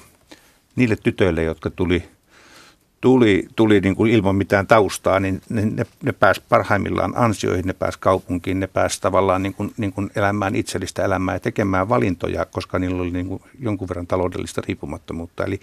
[0.75, 2.09] niille tytöille, jotka tuli
[3.01, 7.73] tuli, tuli niin kuin ilman mitään taustaa, niin ne, ne, ne pääsi parhaimmillaan ansioihin, ne
[7.73, 12.45] pääsi kaupunkiin, ne pääsi tavallaan niin kuin, niin kuin elämään itsellistä elämää ja tekemään valintoja,
[12.45, 15.45] koska niillä oli niin kuin jonkun verran taloudellista riippumattomuutta.
[15.45, 15.59] Eli,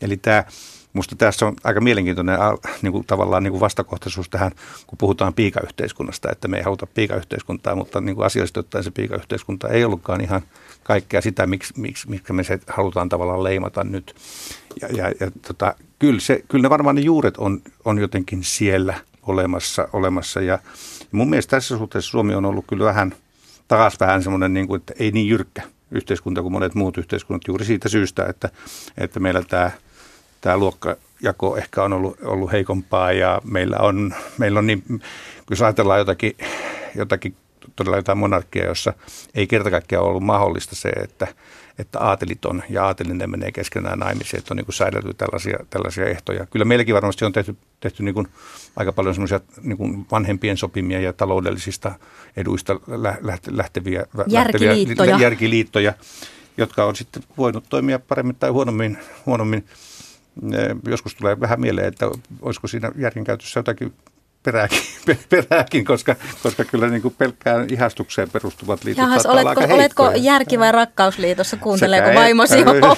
[0.00, 0.44] eli tämä
[0.92, 2.38] Minusta tässä on aika mielenkiintoinen
[2.82, 4.52] niin kuin tavallaan niin kuin vastakohtaisuus tähän,
[4.86, 9.68] kun puhutaan piikayhteiskunnasta, että me ei haluta piikayhteiskuntaa, mutta niin kuin asiallisesti ottaen se piikayhteiskunta
[9.68, 10.42] ei ollutkaan ihan
[10.82, 14.14] kaikkea sitä, miksi, miksi, miksi me se halutaan tavallaan leimata nyt.
[14.80, 18.94] Ja, ja, ja tota, kyllä, se, kyllä ne varmaan ne juuret on, on jotenkin siellä
[19.22, 19.88] olemassa.
[19.92, 20.58] olemassa ja, ja
[21.12, 23.14] mun mielestä tässä suhteessa Suomi on ollut kyllä vähän
[23.68, 27.64] taas vähän semmoinen, niin kuin, että ei niin jyrkkä yhteiskunta kuin monet muut yhteiskunnat juuri
[27.64, 28.48] siitä syystä, että,
[28.98, 29.70] että meillä tämä–
[30.42, 35.02] tämä luokkajako ehkä on ollut, ollut heikompaa ja meillä on, meillä on niin,
[35.50, 36.36] jos ajatellaan jotakin,
[36.94, 37.36] jotakin
[37.76, 38.92] todella jotain monarkia, jossa
[39.34, 41.26] ei kerta kaikkiaan ollut mahdollista se, että,
[41.78, 46.46] että aateliton ja aatelinen menee keskenään naimisiin, että on niin säädelty tällaisia, tällaisia ehtoja.
[46.46, 48.28] Kyllä meilläkin varmasti on tehty, tehty niin kuin
[48.76, 51.92] aika paljon semmoisia niin vanhempien sopimia ja taloudellisista
[52.36, 52.80] eduista
[53.50, 55.06] lähteviä järkiliittoja.
[55.06, 55.94] Lähteviä, järkiliittoja,
[56.56, 59.64] jotka on sitten voinut toimia paremmin tai huonommin, huonommin
[60.86, 62.10] joskus tulee vähän mieleen, että
[62.42, 63.92] olisiko siinä järjenkäytössä jotakin
[64.42, 64.80] perääkin,
[65.30, 70.72] perääkin koska, koska kyllä niin kuin pelkkään ihastukseen perustuvat liitot Jahas, oletko, oletko järki- vai
[70.72, 72.96] rakkausliitossa, kuunteleeko Sekä vaimosi ohjelmaa?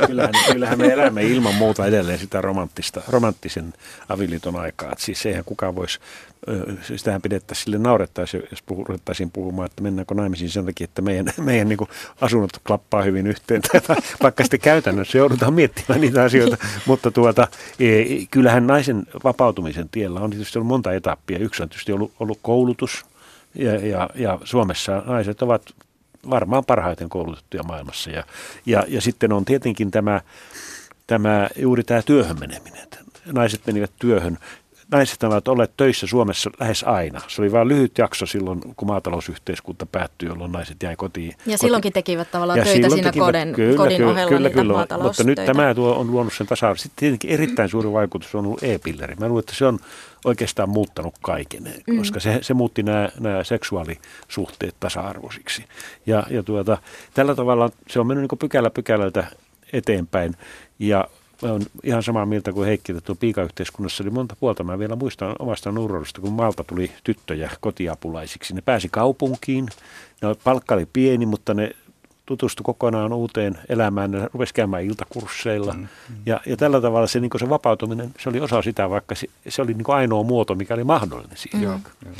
[0.06, 3.74] kyllähän, kyllähän me elämme ilman muuta edelleen sitä romanttista, romanttisen
[4.08, 4.92] avioliiton aikaa.
[4.92, 5.98] Että siis eihän kukaan voisi
[6.96, 11.68] sitähän pidettäisiin sille naurettaisiin, jos ruvettaisiin puhumaan, että mennäänkö naimisiin sen takia, että meidän, meidän
[11.68, 11.78] niin
[12.20, 13.62] asunnot klappaa hyvin yhteen.
[14.22, 16.56] Vaikka sitten käytännössä joudutaan miettimään niitä asioita.
[16.86, 17.48] Mutta tuota,
[17.80, 21.38] e, kyllähän naisen vapautumisen tiellä on tietysti ollut monta etappia.
[21.38, 23.06] Yksi on tietysti ollut, ollut koulutus.
[23.54, 25.62] Ja, ja, ja Suomessa naiset ovat
[26.30, 28.10] varmaan parhaiten koulutettuja maailmassa.
[28.10, 28.24] Ja,
[28.66, 30.20] ja, ja sitten on tietenkin tämä,
[31.06, 32.88] tämä juuri tämä työhön meneminen.
[33.32, 34.38] Naiset menivät työhön
[34.90, 37.20] naiset ovat olleet töissä Suomessa lähes aina.
[37.28, 41.28] Se oli vain lyhyt jakso silloin, kun maatalousyhteiskunta päättyi, jolloin naiset jäi kotiin.
[41.28, 41.58] Ja koti.
[41.58, 45.24] silloinkin tekivät tavallaan ja töitä siinä tekivät, kodin, kyllä, kodin kyllä, ohella kyllä, kyllä, Mutta
[45.24, 49.14] nyt tämä tuo on luonut sen tasa Sitten tietenkin erittäin suuri vaikutus on ollut e-pilleri.
[49.14, 49.78] Mä luulen, että se on
[50.24, 51.98] oikeastaan muuttanut kaiken, mm.
[51.98, 55.64] koska se, se muutti nämä, nämä seksuaalisuhteet tasa-arvoisiksi.
[56.06, 56.78] Ja, ja tuota,
[57.14, 59.26] tällä tavalla se on mennyt niin pykälä pykälältä
[59.72, 60.36] eteenpäin.
[60.78, 61.08] Ja
[61.42, 64.64] olen ihan samaa mieltä kuin Heikki, että piikayhteiskunnassa oli monta puolta.
[64.64, 68.54] Mä vielä muistan omasta nuoruudesta, kun Malta tuli tyttöjä kotiapulaisiksi.
[68.54, 69.68] Ne pääsi kaupunkiin,
[70.22, 71.70] ne palkka oli pieni, mutta ne
[72.30, 75.72] tutustui kokonaan uuteen elämään, ne rupesi käymään iltakursseilla.
[75.72, 76.16] Mm, mm.
[76.26, 79.62] Ja, ja tällä tavalla se, niin se vapautuminen, se oli osa sitä, vaikka se, se
[79.62, 81.68] oli niin ainoa muoto, mikä oli mahdollinen siihen.
[81.70, 82.12] Mm.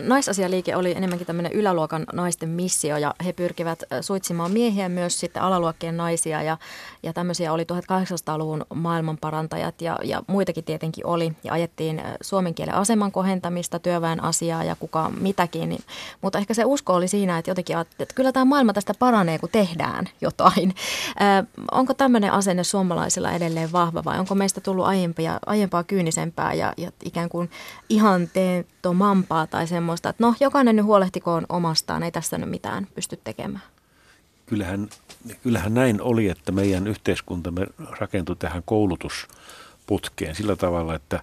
[0.00, 5.96] Naisasialiike oli enemmänkin tämmöinen yläluokan naisten missio ja he pyrkivät suitsimaan miehiä myös sitten alaluokkien
[5.96, 6.58] naisia ja,
[7.02, 13.12] ja tämmöisiä oli 1800-luvun maailmanparantajat ja, ja muitakin tietenkin oli ja ajettiin suomen kielen aseman
[13.12, 15.68] kohentamista, työväen asiaa ja kuka mitäkin.
[15.68, 15.82] Niin,
[16.20, 19.48] mutta ehkä se usko oli siinä, että jotenkin että kyllä tämä maailma tästä paranee, kun
[19.52, 20.74] tehdään jotain.
[21.08, 26.72] Ö, onko tämmöinen asenne suomalaisilla edelleen vahva vai onko meistä tullut aiempia, aiempaa kyynisempää ja,
[26.76, 27.50] ja ikään kuin
[27.88, 33.64] ihanteettomampaa tai semmoista, että no jokainen nyt huolehtikoon omastaan, ei tässä nyt mitään pysty tekemään?
[34.46, 34.88] Kyllähän,
[35.42, 37.66] kyllähän näin oli, että meidän yhteiskuntamme
[38.00, 41.22] rakentui tähän koulutusputkeen sillä tavalla, että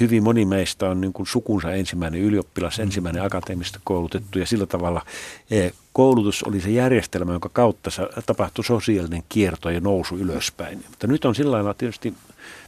[0.00, 5.02] hyvin moni meistä on niin kuin sukunsa ensimmäinen ylioppilas, ensimmäinen akateemista koulutettu ja sillä tavalla
[5.50, 7.90] eh, koulutus oli se järjestelmä, jonka kautta
[8.26, 10.84] tapahtui sosiaalinen kierto ja nousu ylöspäin.
[10.88, 12.14] Mutta nyt on sillä lailla tietysti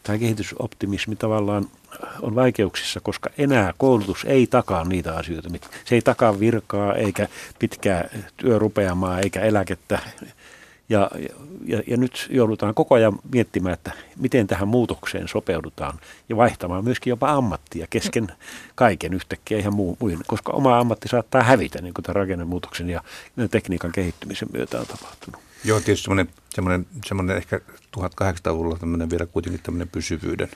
[0.03, 1.67] tämä kehitysoptimismi tavallaan
[2.23, 5.49] on vaikeuksissa, koska enää koulutus ei takaa niitä asioita.
[5.85, 9.99] Se ei takaa virkaa eikä pitkää työrupeamaa eikä eläkettä
[10.89, 11.11] ja,
[11.67, 17.11] ja, ja nyt joudutaan koko ajan miettimään, että miten tähän muutokseen sopeudutaan ja vaihtamaan myöskin
[17.11, 18.29] jopa ammattia kesken
[18.75, 23.03] kaiken yhtäkkiä ihan muu, muihin, koska oma ammatti saattaa hävitä, niin kuin tämän rakennemuutoksen ja
[23.51, 25.41] tekniikan kehittymisen myötä on tapahtunut.
[25.65, 27.61] Joo, tietysti semmoinen, semmoinen, semmoinen ehkä
[27.99, 30.49] 1800-luvulla tämmöinen vielä kuitenkin tämmöinen pysyvyyden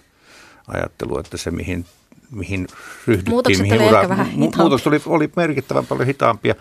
[0.68, 1.86] ajattelu, että se mihin,
[2.30, 2.66] mihin
[3.06, 6.54] ryhdyttiin, Muutokset mihin oli ura, vähän mu- muutos oli, oli merkittävän paljon hitaampia.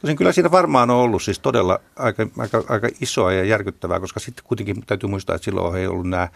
[0.00, 4.20] Tosin kyllä siinä varmaan on ollut siis todella aika, aika, aika isoa ja järkyttävää, koska
[4.20, 6.28] sitten kuitenkin täytyy muistaa, että silloin ei ollut nämä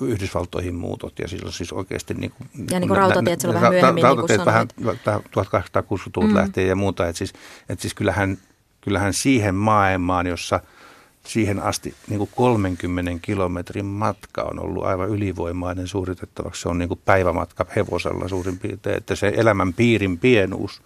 [0.00, 4.04] Yhdysvaltoihin muutot ja silloin siis oikeasti niin kuin, ja niin kuin rautatiet silloin vähän myöhemmin,
[4.04, 4.68] rautatiet niin vähän
[5.16, 6.34] 1860-luvulta mm.
[6.34, 7.32] lähtien ja muuta, että siis,
[7.68, 8.38] että siis kyllähän,
[8.80, 10.60] kyllähän siihen maailmaan, jossa
[11.24, 16.62] siihen asti niin kuin 30 kilometrin matka on ollut aivan ylivoimainen suoritettavaksi.
[16.62, 20.82] Se on niin kuin päivämatka hevosella suurin piirtein, että se elämän piirin pienuus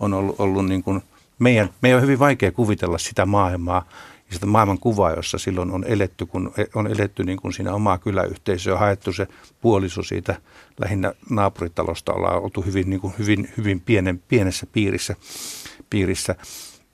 [0.00, 1.02] on ollut, ollut niin kuin–
[1.38, 3.88] meidän, meidän on hyvin vaikea kuvitella sitä maailmaa,
[4.30, 8.78] sitä maailman kuvaa, jossa silloin on eletty, kun on eletty niin kuin siinä omaa kyläyhteisöä,
[8.78, 9.26] haettu se
[9.60, 10.40] puoliso siitä
[10.80, 15.16] lähinnä naapuritalosta, ollaan oltu hyvin, niin kuin hyvin, hyvin pienen, pienessä piirissä.
[15.90, 16.34] piirissä.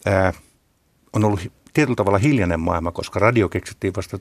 [0.07, 0.33] Ää,
[1.13, 1.41] on ollut
[1.75, 4.19] tietyllä tavalla hiljainen maailma, koska radio keksittiin vasta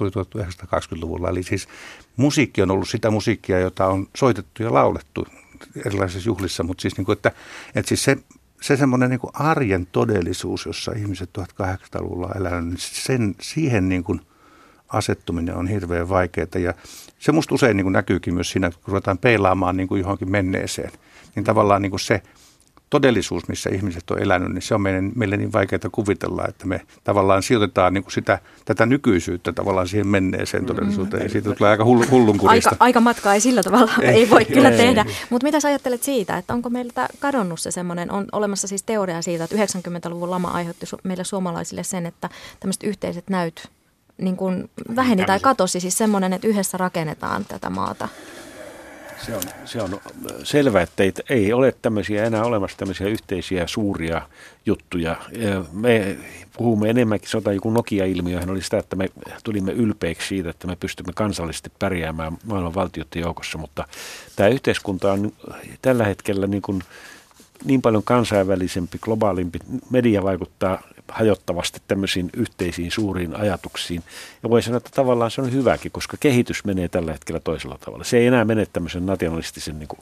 [0.00, 1.28] 1920-luvulla.
[1.28, 1.68] Eli siis
[2.16, 5.26] musiikki on ollut sitä musiikkia, jota on soitettu ja laulettu
[5.86, 7.32] erilaisissa juhlissa, mutta siis, niin kuin, että,
[7.74, 8.16] että siis se,
[8.60, 14.20] se semmoinen niin arjen todellisuus, jossa ihmiset 1800-luvulla on elänyt, niin sen, siihen niin kuin
[14.88, 16.46] asettuminen on hirveän vaikeaa.
[16.58, 16.74] Ja
[17.18, 20.92] se musta usein niin kuin näkyykin myös siinä, kun ruvetaan peilaamaan niin kuin johonkin menneeseen,
[21.34, 22.22] niin tavallaan niin kuin se–
[22.90, 26.80] todellisuus, missä ihmiset on elänyt, niin se on meille, meille niin vaikeaa kuvitella, että me
[27.04, 30.66] tavallaan sijoitetaan niin kuin sitä, tätä nykyisyyttä tavallaan siihen menneeseen mm.
[30.66, 31.22] todellisuuteen.
[31.22, 32.70] Ja siitä tulee aika hullu, hullunkurista.
[32.70, 35.04] Aika, aika matkaa ei sillä tavalla, ei, ei voi kyllä ei, tehdä.
[35.30, 39.22] Mutta mitä sä ajattelet siitä, että onko meiltä kadonnut se semmoinen, on olemassa siis teoria
[39.22, 42.28] siitä, että 90-luvun lama aiheutti meille suomalaisille sen, että
[42.60, 43.68] tämmöiset yhteiset näyt
[44.18, 48.08] niin kuin väheni tai katosi, siis semmoinen, että yhdessä rakennetaan tätä maata.
[49.18, 50.00] Se on, se on
[50.42, 54.22] selvä, että ei, ei ole tämmöisiä enää olemassa tämmöisiä yhteisiä suuria
[54.66, 55.16] juttuja.
[55.72, 56.16] Me
[56.56, 59.08] puhumme enemmänkin, on joku Nokia-ilmiöhän oli sitä, että me
[59.44, 63.88] tulimme ylpeiksi siitä, että me pystymme kansallisesti pärjäämään maailman valtioiden joukossa, mutta
[64.36, 65.32] tämä yhteiskunta on
[65.82, 66.82] tällä hetkellä niin, kuin
[67.64, 69.58] niin paljon kansainvälisempi, globaalimpi.
[69.90, 74.02] Media vaikuttaa hajottavasti tämmöisiin yhteisiin suuriin ajatuksiin.
[74.42, 78.04] Ja voi sanoa, että tavallaan se on hyväkin, koska kehitys menee tällä hetkellä toisella tavalla.
[78.04, 80.00] Se ei enää mene tämmöisen nationalistisen niin kuin,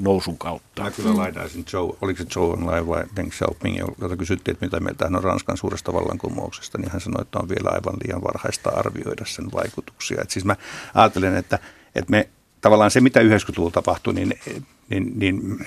[0.00, 0.82] nousun kautta.
[0.82, 4.80] Mä kyllä lainaisin Joe, oliko se Joe Online vai Deng Xiaoping, jolta kysyttiin, että mitä
[4.80, 8.70] mieltä hän on Ranskan suuresta vallankumouksesta, niin hän sanoi, että on vielä aivan liian varhaista
[8.70, 10.22] arvioida sen vaikutuksia.
[10.22, 10.56] Et siis mä
[10.94, 11.58] ajattelen, että,
[11.94, 12.28] että me
[12.60, 14.38] tavallaan se, mitä 90-luvulla tapahtui, niin,
[14.88, 15.66] niin, niin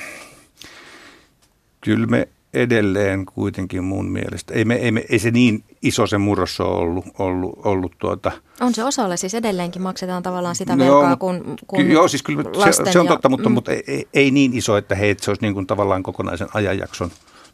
[1.82, 4.54] kyllä me edelleen kuitenkin mun mielestä.
[4.54, 7.06] Ei, me, ei, me, ei se niin iso se murros ole ollut.
[7.20, 8.32] ollut, ollut tuota.
[8.62, 12.44] On se osalle, siis edelleenkin maksetaan tavallaan sitä no, velkaa kuin, kuin Joo, siis kyllä
[12.72, 13.54] se, se on totta, ja, mutta, mm.
[13.54, 17.12] mutta ei, ei, niin iso, että hei, että se olisi niin kuin tavallaan kokonaisen ajanjakson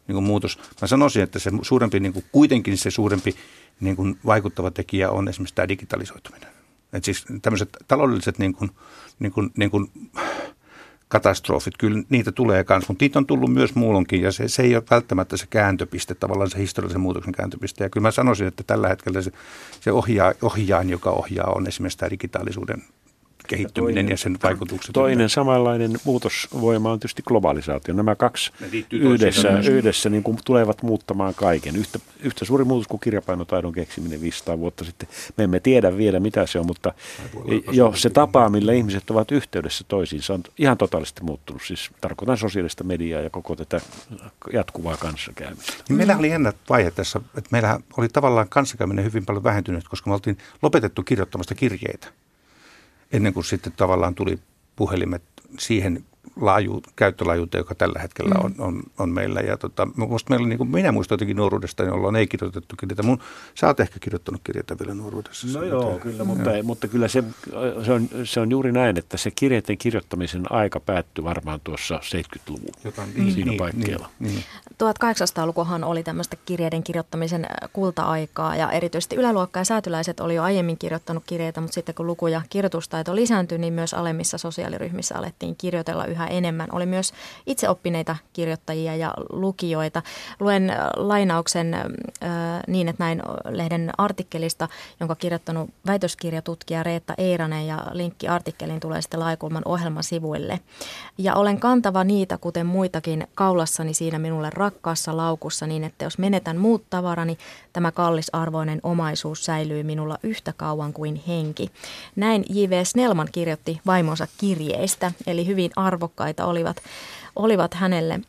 [0.07, 0.59] niin kuin muutos.
[0.81, 3.35] Mä sanoisin, että se suurempi, niin kuin, kuitenkin se suurempi
[3.79, 6.49] niin kuin vaikuttava tekijä on esimerkiksi tämä digitalisoituminen.
[6.93, 8.71] Et siis tämmöiset taloudelliset niin kuin,
[9.19, 9.91] niin kuin, niin kuin,
[11.15, 14.75] katastrofit, kyllä niitä tulee kanssa, mutta niitä on tullut myös muullonkin ja se, se ei
[14.75, 17.83] ole välttämättä se kääntöpiste, tavallaan se historiallisen muutoksen kääntöpiste.
[17.83, 19.31] Ja kyllä mä sanoisin, että tällä hetkellä se,
[19.81, 22.83] se ohjaa, ohjaan, joka ohjaa, on esimerkiksi tämä digitaalisuuden
[23.45, 24.93] kehittyminen ja, toinen, ja sen vaikutukset.
[24.93, 27.93] Toinen samanlainen muutosvoima on tietysti globalisaatio.
[27.93, 28.51] Nämä kaksi
[28.91, 31.75] yhdessä, yhdessä niin kuin tulevat muuttamaan kaiken.
[31.75, 35.09] Yhtä, yhtä suuri muutos kuin kirjapainotaidon keksiminen 500 vuotta sitten.
[35.37, 36.93] Me emme tiedä vielä mitä se on, mutta
[37.71, 41.61] jo se tapa, millä ihmiset ovat yhteydessä toisiinsa on ihan totaalisesti muuttunut.
[41.67, 43.81] Siis tarkoitan sosiaalista mediaa ja koko tätä
[44.53, 45.73] jatkuvaa kanssakäymistä.
[45.89, 50.09] Niin meillä oli jännä vaihe tässä, että meillä oli tavallaan kanssakäyminen hyvin paljon vähentynyt, koska
[50.09, 52.07] me oltiin lopetettu kirjoittamasta kirjeitä
[53.11, 54.39] ennen kuin sitten tavallaan tuli
[54.75, 55.23] puhelimet
[55.59, 56.05] siihen
[56.41, 58.63] laaju, käyttölaajuuteen, joka tällä hetkellä on, mm.
[58.63, 59.39] on, on meillä.
[59.39, 59.87] Ja tota,
[60.29, 63.03] meillä, niin kuin minä muistan jotenkin nuoruudesta, jolloin ei kirjoitettu kirjeitä.
[63.03, 63.19] Mun,
[63.55, 65.59] sä oot ehkä kirjoittanut kirjeitä vielä nuoruudessa.
[65.59, 67.23] No joo, mitä, kyllä, mutta, mutta kyllä se,
[67.85, 72.73] se, on, se on juuri näin, että se kirjeiden kirjoittamisen aika päättyi varmaan tuossa 70-luvun
[72.83, 74.09] Jotain, niin, siinä niin, paikkeilla.
[74.19, 74.43] Niin, niin.
[74.83, 81.23] 1800-lukuhan oli tämmöistä kirjeiden kirjoittamisen kulta-aikaa ja erityisesti yläluokka ja säätyläiset oli jo aiemmin kirjoittanut
[81.27, 86.24] kirjeitä, mutta sitten kun luku- ja kirjoitustaito lisääntyi, niin myös alemmissa sosiaaliryhmissä alettiin kirjoitella yhä
[86.27, 86.67] enemmän.
[86.71, 87.13] Oli myös
[87.45, 90.01] itseoppineita kirjoittajia ja lukijoita.
[90.39, 91.83] Luen äh, lainauksen äh,
[92.67, 94.67] niin, että näin lehden artikkelista,
[94.99, 100.59] jonka kirjoittanut väitöskirjatutkija Reetta Eiranen ja linkki artikkelin tulee sitten Laikulman ohjelmasivuille.
[101.17, 106.57] Ja olen kantava niitä, kuten muitakin, kaulassani siinä minulle rakkaassa laukussa niin, että jos menetän
[106.57, 107.37] muut tavarani,
[107.73, 111.71] tämä kallisarvoinen omaisuus säilyy minulla yhtä kauan kuin henki.
[112.15, 112.83] Näin J.V.
[112.83, 115.71] Snellman kirjoitti vaimonsa kirjeistä, eli hyvin
[116.15, 116.77] arvokkaita olivat,
[117.35, 118.19] olivat hänelle.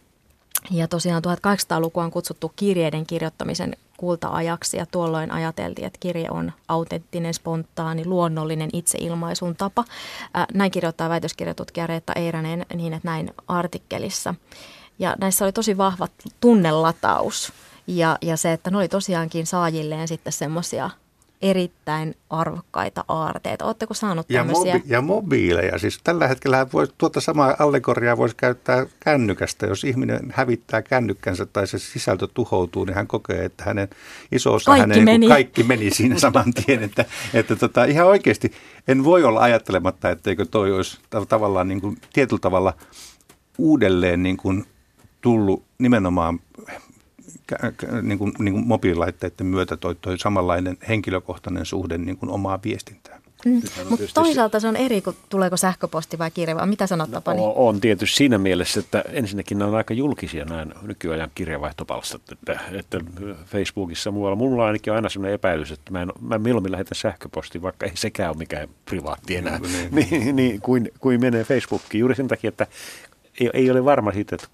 [0.71, 7.35] Ja tosiaan 1800-lukua on kutsuttu kirjeiden kirjoittamisen kulta-ajaksi ja tuolloin ajateltiin, että kirje on autenttinen,
[7.35, 9.85] spontaani, luonnollinen itseilmaisun tapa.
[10.55, 14.35] Näin kirjoittaa väitöskirjatutkija Reetta Eiranen niin, että näin artikkelissa.
[14.99, 16.09] Ja näissä oli tosi vahva
[16.41, 17.53] tunnelataus
[17.87, 20.91] ja, ja se, että ne oli tosiaankin saajilleen sitten semmoisia
[21.43, 23.65] erittäin arvokkaita aarteita.
[23.65, 24.75] Oletteko saanut ja tämmöisiä?
[24.75, 25.79] Mobi- ja mobiileja.
[25.79, 29.67] Siis tällä hetkellä voi, tuota samaa allegoriaa voisi käyttää kännykästä.
[29.67, 33.89] Jos ihminen hävittää kännykkänsä tai se sisältö tuhoutuu, niin hän kokee, että hänen
[34.33, 35.29] iso osa kaikki hänen meni.
[35.29, 36.83] kaikki meni siinä saman tien.
[36.83, 38.53] Että, että tota, ihan oikeasti
[38.89, 42.75] en voi olla ajattelematta, etteikö toi olisi tavallaan niin kuin, tietyllä tavalla
[43.59, 44.65] uudelleen niin kuin
[45.21, 46.41] tullut nimenomaan
[48.03, 53.21] niin kuin, niin kuin mobiililaitteiden myötä toi, toi samanlainen henkilökohtainen suhde niin kuin omaa viestintään.
[53.45, 53.63] Mm.
[53.91, 57.41] Mutta toisaalta se on eri, kun tuleeko sähköposti vai kirje, vai mitä sanot Tapani?
[57.41, 62.61] No, on tietysti siinä mielessä, että ensinnäkin nämä on aika julkisia nämä nykyajan kirjavaihtopalstat, että,
[62.73, 63.01] että
[63.47, 64.37] Facebookissa muualla.
[64.37, 67.93] Mulla ainakin on aina sellainen epäilys, että mä, en, mä milloin lähetän sähköpostia, vaikka ei
[67.95, 72.01] sekään ole mikään privaatti enää, niin, niin, niin, niin kuin, kuin menee Facebookiin.
[72.01, 72.67] Juuri sen takia, että
[73.41, 74.49] ei, ei ole varma siitä, että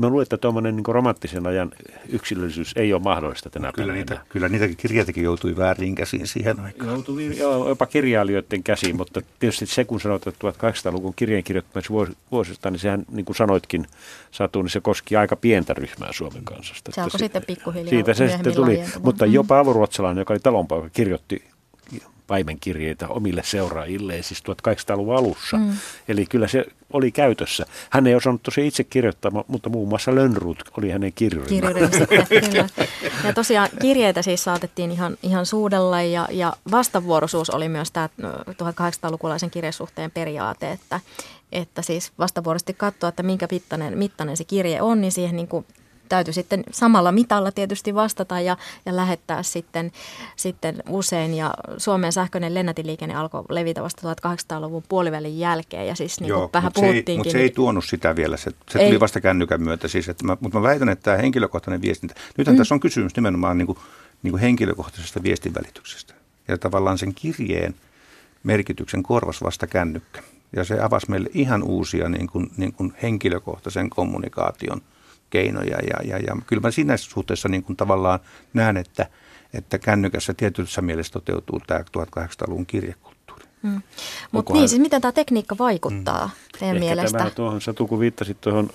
[0.00, 1.72] mä luulen, että tuommoinen niin romanttisen ajan
[2.08, 6.90] yksilöllisyys ei ole mahdollista tänä kyllä Niitä, kyllä niitäkin kirjatakin joutui väärin käsiin siihen aikaan.
[6.90, 11.92] Joutui joo, jopa kirjailijoiden käsiin, mutta tietysti se kun sanoit, että 1800-luvun kirjeen kirjoittamassa
[12.30, 13.86] vuosista, niin sehän niin kuin sanoitkin
[14.30, 16.92] Satu, niin se koski aika pientä ryhmää Suomen kansasta.
[16.92, 21.53] Se alkoi sitten pikkuhiljaa Siitä se sitten tuli, mutta jopa avoruotsalainen, joka oli talonpoika, kirjoitti
[22.26, 25.56] paimenkirjeitä omille seuraajilleen, siis 1800-luvun alussa.
[25.56, 25.72] Mm.
[26.08, 27.66] Eli kyllä se oli käytössä.
[27.90, 31.74] Hän ei osannut tosi itse kirjoittaa, mutta muun muassa Lönnrut oli hänen kirjoittamaan.
[32.50, 32.68] kyllä.
[33.24, 38.08] Ja tosiaan kirjeitä siis saatettiin ihan, ihan suudella ja, ja vastavuoroisuus oli myös tämä
[38.50, 41.00] 1800-lukulaisen kirjesuhteen periaate, että,
[41.52, 45.66] että siis vastavuoroisesti katsoa, että minkä mittainen, mittainen se kirje on, niin siihen niin kuin
[46.08, 49.92] täytyy sitten samalla mitalla tietysti vastata ja, ja lähettää sitten,
[50.36, 51.34] sitten usein.
[51.34, 56.66] Ja Suomen sähköinen lennätiliikenne alkoi levitä vasta 1800-luvun puolivälin jälkeen ja siis niin Joo, vähän
[56.66, 57.06] mutta puhuttiinkin.
[57.06, 59.88] Se ei, mutta se ei tuonut sitä vielä, se, se tuli vasta kännykän myötä.
[59.88, 62.58] Siis, että mä, mutta mä väitän, että tämä henkilökohtainen viestintä, nythän mm.
[62.58, 63.78] tässä on kysymys nimenomaan niin kuin,
[64.22, 66.14] niin kuin henkilökohtaisesta viestinvälityksestä.
[66.48, 67.74] Ja tavallaan sen kirjeen
[68.42, 70.22] merkityksen korvas vasta kännykkä.
[70.56, 74.80] Ja se avasi meille ihan uusia niin kuin, niin kuin henkilökohtaisen kommunikaation–
[75.34, 75.78] keinoja.
[75.78, 78.20] Ja, ja, ja kyllä mä siinä suhteessa niin kuin tavallaan
[78.52, 79.06] näen, että,
[79.54, 83.44] että kännykässä tietyssä mielessä toteutuu tämä 1800-luvun kirjekulttuuri.
[83.62, 83.82] Hmm.
[84.32, 86.58] Mutta niin, siis miten tämä tekniikka vaikuttaa hmm.
[86.58, 87.18] teidän Ehkä mielestä?
[87.18, 88.70] Tämä tuohon, Satu, kun viittasit tuohon,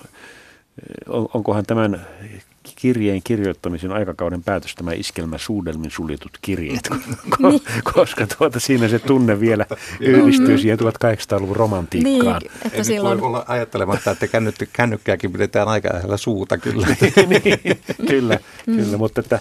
[1.08, 2.06] on, onkohan tämän
[2.76, 7.62] kirjeen kirjoittamisen aikakauden päätös tämä iskelmä suudelmin suljetut kirjeet, niin.
[7.94, 9.66] koska tuota, siinä se tunne vielä
[10.00, 12.42] yhdistyy siihen 1800-luvun romantiikkaan.
[12.42, 13.20] Niin, että Ei silloin...
[13.20, 16.86] voi olla ajattelematta, että kännytty, kännykkääkin pidetään aika lähellä suuta kyllä.
[17.28, 18.76] niin, kyllä, mm.
[18.76, 19.40] kyllä, mutta että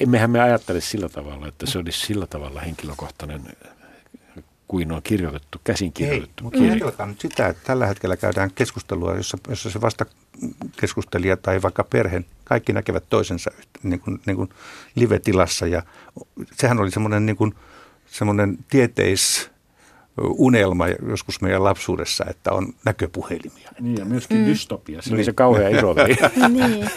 [0.00, 3.42] emmehän me ajattele sillä tavalla, että se olisi sillä tavalla henkilökohtainen
[4.68, 6.44] kuin on kirjoitettu, käsin kirjoitettu.
[6.44, 10.06] Ei, mutta ajatelkaa nyt sitä, että tällä hetkellä käydään keskustelua, jossa, jossa se vasta
[10.80, 13.50] keskustelija tai vaikka perhe, kaikki näkevät toisensa
[13.82, 14.48] niin kuin, niin kuin
[14.94, 15.66] live-tilassa.
[15.66, 15.82] Ja
[16.52, 17.54] sehän oli semmoinen, niin kuin,
[18.06, 19.50] semmoinen tieteis
[20.20, 23.70] unelma joskus meidän lapsuudessa, että on näköpuhelimia.
[23.80, 24.46] Niin ja myöskin mm.
[24.46, 25.14] dystopia, se niin.
[25.14, 25.94] oli se kauhean iso
[26.48, 26.90] niin, niin,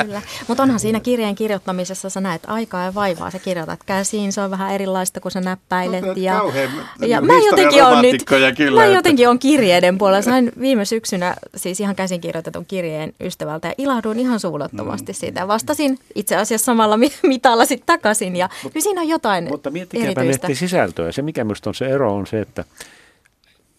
[0.00, 0.22] kyllä.
[0.48, 4.50] Mutta onhan siinä kirjeen kirjoittamisessa, sä näet aikaa ja vaivaa, sä kirjoitat käsiin, se on
[4.50, 6.04] vähän erilaista, kun sä näppäilet.
[6.04, 8.24] No, ja, kauhean, ja mä jotenkin on nyt,
[8.56, 10.22] kyllä, mä jotenkin on kirjeiden puolella.
[10.22, 15.16] Sain viime syksynä siis ihan käsin kirjoitetun kirjeen ystävältä ja ilahduin ihan suunnattomasti mm.
[15.16, 15.48] siitä.
[15.48, 20.22] Vastasin itse asiassa samalla mitalla sitten takaisin ja Mut, kyllä siinä on jotain Mutta miettikääpä
[20.52, 21.12] sisältöä.
[21.12, 22.64] Se mikä minusta on se ero on se, että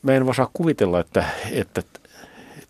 [0.01, 1.83] mä en osaa kuvitella, että, että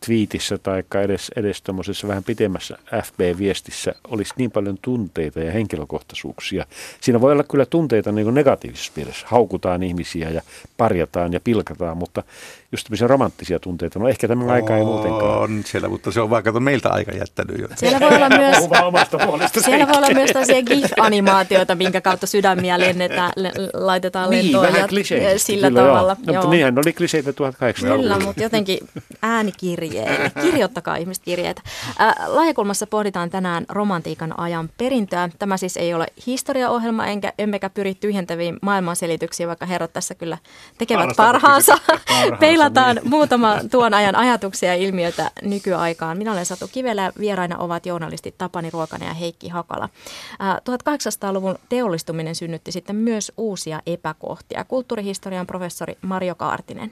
[0.06, 1.64] twiitissä tai edes, edes
[2.08, 6.66] vähän pitemmässä FB-viestissä olisi niin paljon tunteita ja henkilökohtaisuuksia.
[7.02, 9.28] Siinä voi olla kyllä tunteita niin negatiivisessa mielessä.
[9.30, 10.42] Haukutaan ihmisiä ja
[10.78, 12.24] parjataan ja pilkataan, mutta
[12.72, 14.00] just tämmöisiä romanttisia tunteita.
[14.00, 15.40] No ehkä tämän aika ei muutenkaan.
[15.40, 17.68] On siellä, mutta se on vaikka meiltä aika jättänyt jo.
[17.76, 18.56] Siellä voi olla myös,
[19.66, 24.76] siellä voi olla myös tällaisia GIF-animaatioita, minkä kautta sydämiä lennetään, le, laitetaan niin, lentoon
[25.24, 26.16] ja sillä kyllä, tavalla.
[26.20, 26.26] Joo.
[26.26, 28.78] No, mutta niinhän oli kliseitä 1800 Kyllä, mutta jotenkin
[29.22, 30.34] äänikirjeet.
[30.42, 31.62] Kirjoittakaa ihmiset kirjeitä.
[32.02, 35.30] Äh, Lahjakulmassa pohditaan tänään romantiikan ajan perintöä.
[35.40, 40.38] Tämä siis ei ole historiaohjelma, enkä, emmekä pyri tyhjentäviin maailmanselityksiin, vaikka herrat tässä kyllä
[40.78, 41.78] tekevät parhaansa.
[41.88, 43.10] parhaansa Peilataan niin.
[43.10, 46.18] muutama tuon ajan ajatuksia ja ilmiöitä nykyaikaan.
[46.18, 49.90] Minä olen Satu Kivelä, vieraina ovat journalistit Tapani Ruokanen ja Heikki Hakala.
[50.42, 54.64] 1800-luvun teollistuminen synnytti sitten myös uusia epäkohtia.
[54.64, 56.90] Kulttuurihistorian professori Marjo Kaartinen.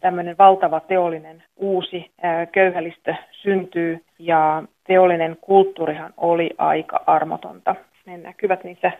[0.00, 2.10] Tämmöinen valtava teollinen uusi
[2.52, 7.74] köyhälistö syntyy ja teollinen kulttuurihan oli aika armotonta.
[8.06, 8.92] Ne näkyvät niissä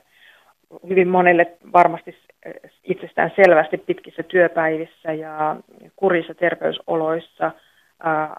[0.88, 2.18] hyvin monelle varmasti
[2.84, 5.56] itsestään selvästi pitkissä työpäivissä ja
[5.96, 7.52] kurissa terveysoloissa,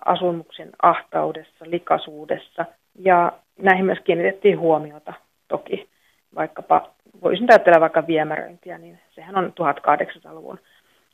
[0.06, 2.65] asumuksen ahtaudessa, likaisuudessa.
[3.00, 5.13] Ja näihin myös kiinnitettiin huomiota
[5.48, 5.89] toki.
[6.36, 6.89] Vaikkapa,
[7.24, 10.60] voisin ajatella vaikka viemäröintiä, niin sehän on 1800-luvun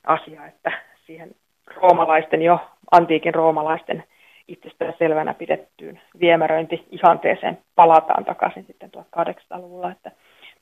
[0.07, 0.71] asia, että
[1.05, 1.31] siihen
[1.75, 2.59] roomalaisten jo,
[2.91, 4.03] antiikin roomalaisten
[4.47, 10.11] itsestään selvänä pidettyyn viemäröinti-ihanteeseen palataan takaisin sitten 1800-luvulla, että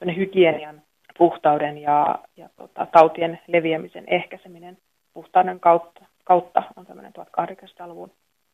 [0.06, 0.82] hygienian
[1.18, 4.78] puhtauden ja, ja tota, tautien leviämisen ehkäiseminen
[5.14, 8.12] puhtauden kautta, kautta on tämmöinen 1800-luvun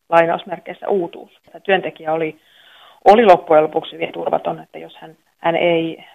[0.10, 1.32] lainausmerkeissä uutuus.
[1.46, 2.40] Tämä työntekijä oli,
[3.06, 6.06] oli loppujen lopuksi hyvin turvaton, että jos hän, hän ei,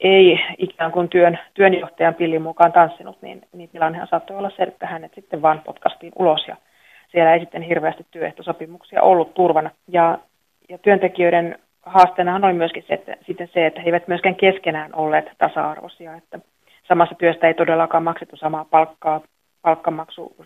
[0.00, 4.86] ei ikään kuin työn, työnjohtajan pillin mukaan tanssinut, niin, niin tilannehan saattoi olla se, että
[4.86, 6.56] hänet sitten vaan potkastiin ulos ja
[7.12, 9.70] siellä ei sitten hirveästi työehtosopimuksia ollut turvana.
[9.88, 10.18] Ja,
[10.68, 15.30] ja työntekijöiden haasteenahan oli myöskin se, että, sitten se, että he eivät myöskään keskenään olleet
[15.38, 16.38] tasa-arvoisia, että
[16.88, 19.20] samassa työstä ei todellakaan maksettu samaa palkkaa.
[19.62, 20.36] Palkkamaksu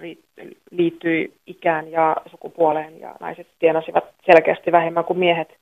[0.71, 5.57] liittyi ikään ja sukupuoleen ja naiset tienasivat selkeästi vähemmän kuin miehet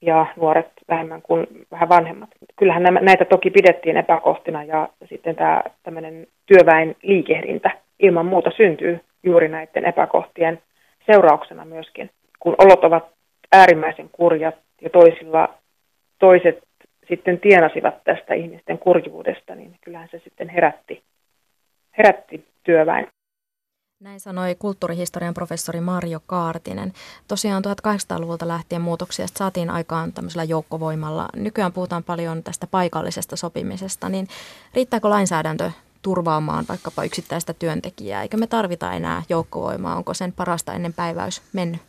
[0.00, 2.30] ja nuoret vähemmän kuin vähän vanhemmat.
[2.56, 9.00] Kyllähän nämä, näitä toki pidettiin epäkohtina ja sitten tämä tämmöinen työväen liikehdintä ilman muuta syntyy
[9.22, 10.62] juuri näiden epäkohtien
[11.06, 12.10] seurauksena myöskin.
[12.38, 13.04] Kun olot ovat
[13.52, 14.54] äärimmäisen kurjat
[14.84, 15.58] ja toisilla
[16.18, 16.58] toiset
[17.08, 21.02] sitten tienasivat tästä ihmisten kurjuudesta, niin kyllähän se sitten herätti,
[21.98, 23.06] herätti työväen.
[24.00, 26.92] Näin sanoi kulttuurihistorian professori Marjo Kaartinen.
[27.28, 31.28] Tosiaan 1800-luvulta lähtien muutoksia saatiin aikaan tämmöisellä joukkovoimalla.
[31.36, 34.28] Nykyään puhutaan paljon tästä paikallisesta sopimisesta, niin
[34.74, 35.70] riittääkö lainsäädäntö
[36.02, 38.22] turvaamaan vaikkapa yksittäistä työntekijää?
[38.22, 39.96] Eikö me tarvita enää joukkovoimaa?
[39.96, 41.80] Onko sen parasta ennen päiväys mennyt?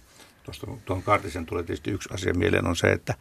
[0.46, 3.14] Tuosta tuohon Kaartisen tulee tietysti yksi asia mieleen on se, että,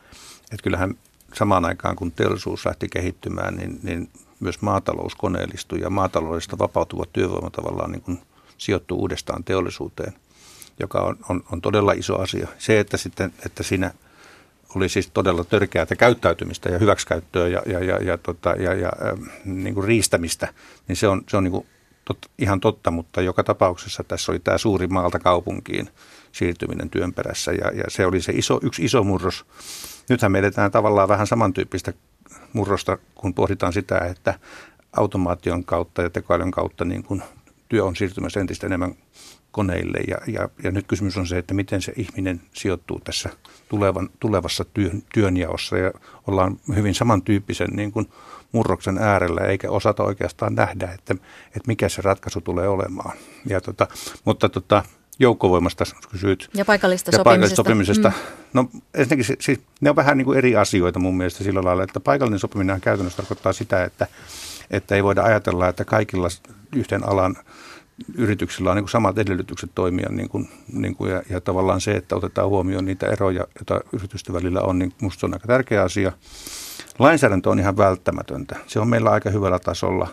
[0.42, 0.94] että kyllähän
[1.34, 4.10] samaan aikaan kun teollisuus lähti kehittymään, niin, niin
[4.40, 8.18] myös maatalous koneellistui ja maataloudesta vapautuva työvoima tavallaan niin kuin
[8.58, 10.12] sijoittuu uudestaan teollisuuteen,
[10.80, 12.48] joka on, on, on todella iso asia.
[12.58, 13.94] Se, että, sitten, että siinä
[14.74, 19.30] oli siis todella törkeää käyttäytymistä ja hyväksikäyttöä ja, ja, ja, ja, tota, ja, ja äh,
[19.44, 20.54] niin kuin riistämistä,
[20.88, 21.66] niin se on, se on niin kuin
[22.04, 25.90] tot, ihan totta, mutta joka tapauksessa tässä oli tämä suuri maalta kaupunkiin
[26.34, 29.44] siirtyminen työn perässä ja, ja se oli se iso, yksi iso murros.
[30.08, 31.92] Nythän me edetään tavallaan vähän samantyyppistä
[32.52, 34.38] murrosta, kun pohditaan sitä, että
[34.92, 37.22] automaation kautta ja tekoälyn kautta niin kuin
[37.68, 38.94] työ on siirtymässä entistä enemmän
[39.50, 39.98] koneille.
[40.08, 43.30] Ja, ja, ja nyt kysymys on se, että miten se ihminen sijoittuu tässä
[43.68, 45.78] tulevan, tulevassa työn, työnjaossa.
[45.78, 45.92] Ja
[46.26, 48.08] ollaan hyvin samantyyppisen niin kuin
[48.52, 51.14] murroksen äärellä, eikä osata oikeastaan nähdä, että,
[51.46, 53.16] että mikä se ratkaisu tulee olemaan.
[53.46, 53.86] Ja tota,
[54.24, 54.82] mutta tota,
[55.18, 56.48] joukkovoimasta kysyit.
[56.54, 57.56] Ja paikallista ja sopimisesta.
[57.56, 58.08] sopimisesta.
[58.08, 58.14] Mm.
[58.52, 62.00] No ensinnäkin siis, ne on vähän niin kuin eri asioita mun mielestä sillä lailla, että
[62.00, 64.06] paikallinen sopiminen käytännössä tarkoittaa sitä, että,
[64.70, 66.28] että ei voida ajatella, että kaikilla
[66.76, 67.36] yhden alan
[68.14, 71.92] yrityksillä on niin kuin samat edellytykset toimia niin kuin, niin kuin ja, ja tavallaan se,
[71.92, 75.82] että otetaan huomioon niitä eroja, joita yritysten välillä on, niin minusta se on aika tärkeä
[75.82, 76.12] asia.
[76.98, 78.56] Lainsäädäntö on ihan välttämätöntä.
[78.66, 80.08] Se on meillä aika hyvällä tasolla,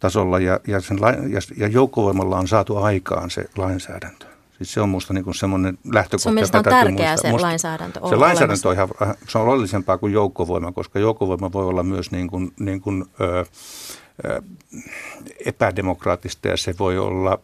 [0.00, 0.98] tasolla ja, ja, sen,
[1.28, 4.26] ja, ja joukkovoimalla on saatu aikaan se lainsäädäntö.
[4.56, 6.46] Siis se on minusta niin semmoinen lähtökohta.
[6.46, 8.00] Se on tärkeää se musta, lainsäädäntö.
[8.08, 8.88] Se lainsäädäntö on, ihan,
[9.28, 13.44] se on oleellisempaa kuin joukkovoima, koska joukkovoima voi olla myös niin kuin, niin kuin, ö,
[15.46, 17.38] epädemokraattista ja se voi olla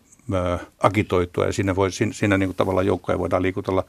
[0.82, 3.84] agitoitua ja siinä, voi, siinä, siinä niin kuin tavallaan joukkoja voidaan liikutella,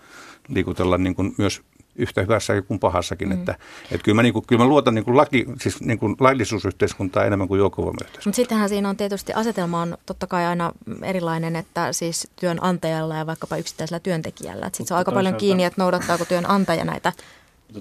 [0.47, 1.61] liikutella niin kuin myös
[1.97, 3.27] yhtä hyvässä kuin pahassakin.
[3.27, 3.33] Mm.
[3.33, 3.55] Että,
[3.91, 7.25] että kyllä, mä, niin kuin, kyllä mä luotan niin kuin laki, siis niin kuin laillisuusyhteiskuntaa
[7.25, 8.29] enemmän kuin joukkovoimayhteiskuntaa.
[8.29, 10.71] Mutta sittenhän siinä on tietysti asetelma on totta kai aina
[11.03, 14.65] erilainen, että siis työnantajalla ja vaikkapa yksittäisellä työntekijällä.
[14.65, 17.13] Sitten se on aika paljon kiinni, että noudattaako työnantaja näitä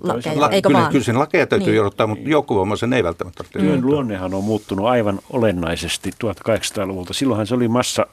[0.02, 0.92] lakeja, La, eikö kyllä, vaan?
[0.92, 1.80] Kyllä sen lakeja täytyy niin.
[1.80, 3.58] odottaa, mutta joukkovoima sen ei välttämättä tarvitse.
[3.58, 7.14] Työn luonnehan on muuttunut aivan olennaisesti 1800-luvulta.
[7.14, 8.06] Silloinhan se oli massa,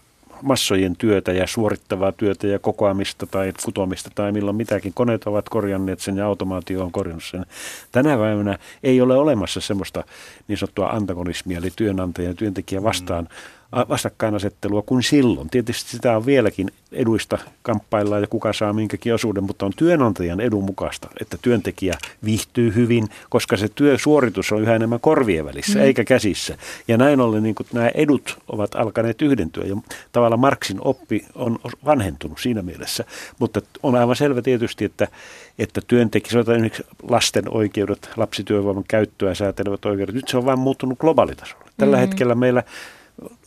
[0.43, 4.93] massojen työtä ja suorittavaa työtä ja kokoamista tai kutomista tai milloin mitäkin.
[4.93, 7.45] Koneet ovat korjanneet sen ja automaatio on korjannut sen.
[7.91, 10.03] Tänä päivänä ei ole olemassa semmoista
[10.47, 13.23] niin sanottua antagonismia, eli työnantaja ja työntekijä vastaan.
[13.23, 15.49] Mm vastakkainasettelua kuin silloin.
[15.49, 20.63] Tietysti sitä on vieläkin eduista kamppaillaan ja kuka saa minkäkin osuuden, mutta on työnantajan edun
[20.63, 25.85] mukaista, että työntekijä viihtyy hyvin, koska se työsuoritus on yhä enemmän korvien välissä mm.
[25.85, 26.57] eikä käsissä.
[26.87, 29.75] Ja näin ollen niin nämä edut ovat alkaneet yhdentyä ja
[30.11, 33.03] tavallaan Marksin oppi on vanhentunut siinä mielessä.
[33.39, 35.07] Mutta on aivan selvä tietysti, että,
[35.59, 41.63] että työntekijät, esimerkiksi lasten oikeudet, lapsityövoiman käyttöä säätelevät oikeudet, nyt se on vain muuttunut globaalitasolla.
[41.77, 42.07] Tällä mm-hmm.
[42.07, 42.63] hetkellä meillä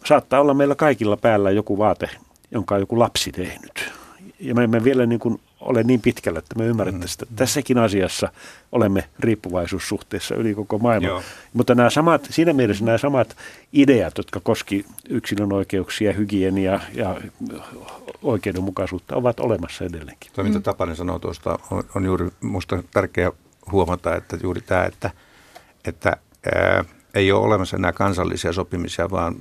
[0.04, 2.10] saattaa olla meillä kaikilla päällä joku vaate,
[2.50, 3.92] jonka on joku lapsi tehnyt.
[4.40, 7.26] Ja me emme vielä niin kuin ole niin pitkällä, että me ymmärrämme sitä.
[7.30, 7.36] Mm.
[7.36, 8.32] Tässäkin asiassa
[8.72, 11.08] olemme riippuvaisuussuhteessa yli koko maailman.
[11.08, 11.22] Joo.
[11.52, 13.36] Mutta nämä samat, siinä mielessä nämä samat
[13.72, 17.20] ideat, jotka koski yksilön oikeuksia, hygienia ja
[18.22, 20.30] oikeudenmukaisuutta, ovat olemassa edelleenkin.
[20.34, 20.62] Tuo, mitä mm.
[20.62, 23.32] Tapanen sanoo tuosta, on, on juuri minusta tärkeää
[23.72, 25.10] huomata, että juuri tämä, että,
[25.84, 26.16] että
[26.54, 26.84] ää,
[27.16, 29.36] ei ole olemassa enää kansallisia sopimisia, vaan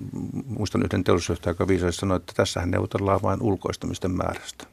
[0.48, 4.66] muistan yhden teollisuusjohtaja, joka viisaisesti sanoi, että tässähän neuvotellaan vain ulkoistamisten määrästä.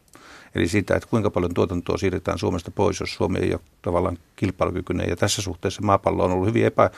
[0.55, 5.09] Eli siitä, että kuinka paljon tuotantoa siirretään Suomesta pois, jos Suomi ei ole tavallaan kilpailukykyinen.
[5.09, 6.91] Ja tässä suhteessa maapallo on ollut hyvin epä,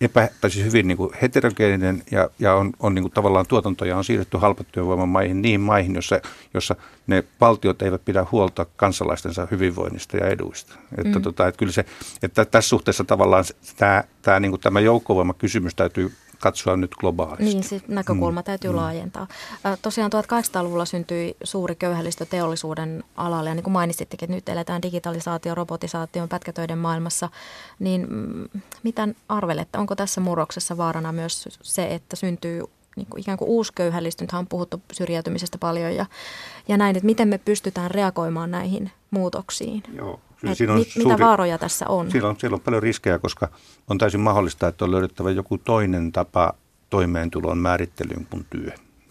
[0.00, 3.96] epä, tai siis hyvin niin kuin heterogeeninen ja, ja on, on niin kuin tavallaan tuotantoja
[3.96, 6.20] on siirretty halpatyövoiman maihin, niin maihin, jossa,
[6.54, 6.76] jossa
[7.06, 10.74] ne valtiot eivät pidä huolta kansalaistensa hyvinvoinnista ja eduista.
[10.98, 11.22] Että, mm.
[11.22, 11.84] tota, että kyllä se,
[12.22, 13.44] että tässä suhteessa tavallaan
[13.76, 16.12] tämä, tämä, niin kuin tämä joukkovoimakysymys täytyy
[16.46, 17.44] katsoa nyt globaalisti.
[17.44, 18.44] Niin, se näkökulma mm.
[18.44, 18.76] täytyy mm.
[18.76, 19.26] laajentaa.
[19.82, 25.54] Tosiaan 1800-luvulla syntyi suuri köyhällistö teollisuuden alalle, ja niin kuin mainitsittekin, että nyt eletään digitalisaatio,
[25.54, 27.28] robotisaation, pätkätöiden maailmassa,
[27.78, 32.62] niin mm, mitä arvelette, onko tässä murroksessa vaarana myös se, että syntyy
[32.96, 36.06] niin kuin ikään kuin uusi köyhällistö, nythän on puhuttu syrjäytymisestä paljon ja,
[36.68, 39.82] ja näin, että miten me pystytään reagoimaan näihin muutoksiin?
[39.96, 40.20] Joo.
[40.52, 42.10] Et on mit, suuri, mitä vaaroja tässä on?
[42.10, 42.36] Siellä, on?
[42.38, 43.48] siellä on paljon riskejä, koska
[43.88, 46.54] on täysin mahdollista, että on löydettävä joku toinen tapa
[46.90, 48.70] toimeentulon määrittelyyn kuin työ.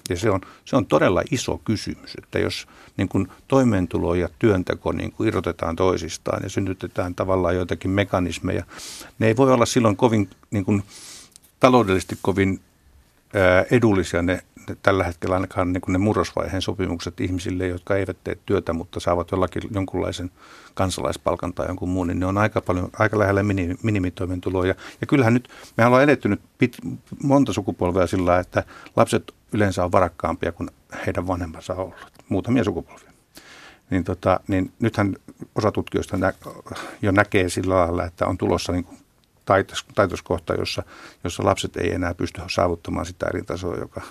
[0.10, 2.68] Ja se on, se on todella iso kysymys, että jos
[2.98, 8.64] niin kuin toimeentulo ja työnteko niin kuin irrotetaan toisistaan ja synnytetään tavallaan joitakin mekanismeja,
[9.20, 10.84] ne ei voi olla silloin kovin niin kuin,
[11.60, 12.60] taloudellisesti kovin
[13.72, 14.44] edullisia ne, ne
[14.82, 19.63] tällä hetkellä ainakaan niin ne murrosvaiheen sopimukset ihmisille, jotka eivät tee työtä, mutta saavat jollakin
[19.72, 20.32] jonkunlaisen
[20.74, 24.13] kansalaispalkan tai jonkun muun, niin ne on aika paljon, aika lähellä minimi.
[24.68, 26.78] Ja, ja kyllähän nyt, me ollaan eletty nyt pit,
[27.24, 28.63] monta sukupolvea sillä, että
[28.95, 30.70] lapset yleensä on varakkaampia kuin
[31.05, 31.95] heidän vanhempansa on ollut,
[32.30, 33.11] muutamia sukupolvia.
[33.89, 35.16] Niin, tota, niin nythän
[35.55, 36.34] osa tutkijoista nä,
[37.01, 38.97] jo näkee sillä lailla, että on tulossa niin kuin
[39.45, 40.84] taitos, taitoskohta, jossa,
[41.24, 44.01] jossa lapset ei enää pysty saavuttamaan sitä eri tasoa, joka,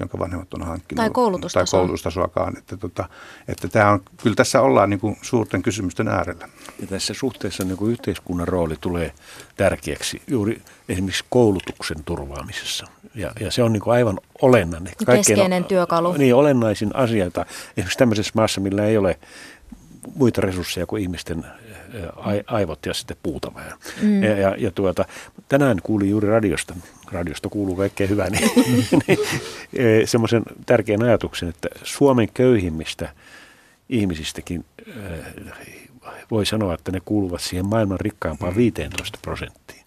[0.00, 0.96] jonka vanhemmat on hankkinut.
[0.96, 1.64] Tai koulutustasoa.
[1.64, 2.56] Tai koulutustasoakaan.
[2.58, 3.08] Että, tota,
[3.48, 6.48] että tämä on, kyllä tässä ollaan niin kuin suurten kysymysten äärellä.
[6.80, 9.12] Ja tässä suhteessa niin kuin yhteiskunnan rooli tulee
[9.56, 12.86] tärkeäksi juuri esimerkiksi koulutuksen turvaamisessa.
[13.14, 14.92] Ja, ja se on niin kuin aivan olennainen.
[15.06, 16.12] Keskeinen työkalu.
[16.12, 17.46] Niin, olennaisin asioita.
[17.76, 19.18] Esimerkiksi tämmöisessä maassa, millä ei ole
[20.14, 21.44] muita resursseja kuin ihmisten
[22.46, 23.72] aivot ja sitten puuta vähän.
[24.02, 24.22] Mm.
[24.22, 25.04] Ja, ja, ja tuota,
[25.48, 26.74] tänään kuulin juuri radiosta,
[27.12, 28.50] radiosta kuuluu kaikkea hyvää, niin,
[29.06, 29.18] niin
[29.72, 33.08] e, semmoisen tärkeän ajatuksen, että Suomen köyhimmistä
[33.88, 34.64] ihmisistäkin
[36.30, 39.79] voi sanoa, että ne kuuluvat siihen maailman rikkaampaan 15 prosenttiin.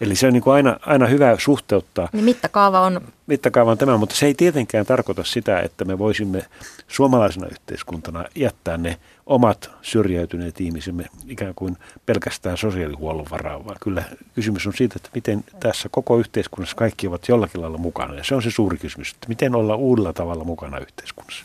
[0.00, 2.08] Eli se on niin kuin aina, aina hyvä suhteuttaa.
[2.12, 3.00] Niin mittakaava on...
[3.26, 6.46] Mittakaava on tämä, mutta se ei tietenkään tarkoita sitä, että me voisimme
[6.88, 14.02] suomalaisena yhteiskuntana jättää ne omat syrjäytyneet ihmisemme ikään kuin pelkästään sosiaalihuollon varaan, vaan kyllä
[14.34, 18.14] kysymys on siitä, että miten tässä koko yhteiskunnassa kaikki ovat jollakin lailla mukana.
[18.14, 21.44] Ja se on se suuri kysymys, että miten olla uudella tavalla mukana yhteiskunnassa.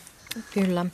[0.54, 0.86] Kyllä.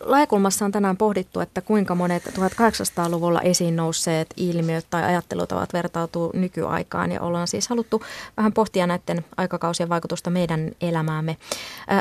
[0.00, 7.12] Laekulmassa on tänään pohdittu, että kuinka monet 1800-luvulla esiin nousseet ilmiöt tai ajattelutavat vertautuu nykyaikaan
[7.12, 8.02] ja ollaan siis haluttu
[8.36, 11.36] vähän pohtia näiden aikakausien vaikutusta meidän elämäämme.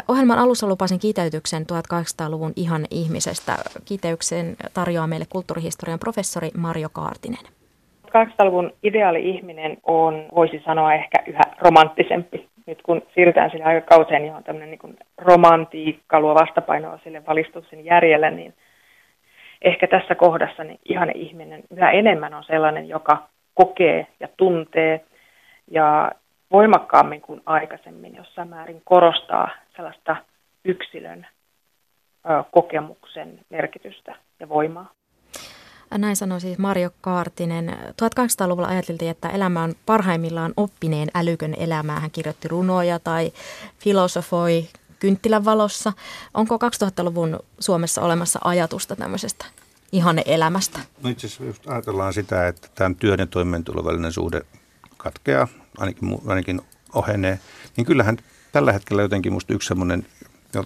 [0.08, 3.58] Ohjelman alussa lupasin kiteytyksen 1800-luvun ihan ihmisestä.
[3.86, 7.46] Kiteyyksen tarjoaa meille kulttuurihistorian professori Marjo Kaartinen.
[8.08, 14.34] 1800-luvun ideaali ihminen on, voisi sanoa, ehkä yhä romanttisempi nyt kun siirrytään sille aikakauseen, niin
[14.34, 18.54] on tämmöinen niin romantiikka, luo vastapainoa sille valistuksen järjelle, niin
[19.62, 25.06] ehkä tässä kohdassa niin ihan ihminen yhä enemmän on sellainen, joka kokee ja tuntee
[25.72, 26.12] ja
[26.52, 30.16] voimakkaammin kuin aikaisemmin jossain määrin korostaa sellaista
[30.66, 31.28] yksilön
[32.52, 34.92] kokemuksen merkitystä ja voimaa.
[35.98, 37.78] Näin sanoi siis Marjo Kaartinen.
[37.90, 42.00] 1800-luvulla ajateltiin, että elämä on parhaimmillaan oppineen älykön elämää.
[42.00, 43.32] Hän kirjoitti runoja tai
[43.80, 44.68] filosofoi
[45.00, 45.94] kynttilän valossa.
[46.34, 49.46] Onko 2000-luvun Suomessa olemassa ajatusta tämmöisestä
[49.92, 50.80] ihanne elämästä?
[51.04, 54.42] No itse asiassa just ajatellaan sitä, että tämän työn ja toimeentulon välinen suhde
[54.98, 56.62] katkeaa, ainakin, ainakin
[56.94, 57.40] ohenee,
[57.78, 58.18] niin kyllähän
[58.52, 60.06] tällä hetkellä jotenkin musta yksi semmoinen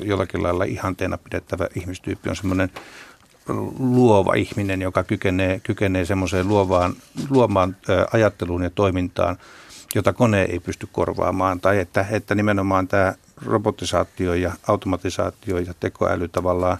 [0.01, 2.71] jollakin lailla ihanteena pidettävä ihmistyyppi on semmoinen
[3.79, 6.93] luova ihminen, joka kykenee, kykenee semmoiseen luovaan,
[7.29, 7.75] luomaan
[8.13, 9.37] ajatteluun ja toimintaan,
[9.95, 11.59] jota kone ei pysty korvaamaan.
[11.59, 13.13] Tai että, että nimenomaan tämä
[13.45, 16.77] robotisaatio ja automatisaatio ja tekoäly tavallaan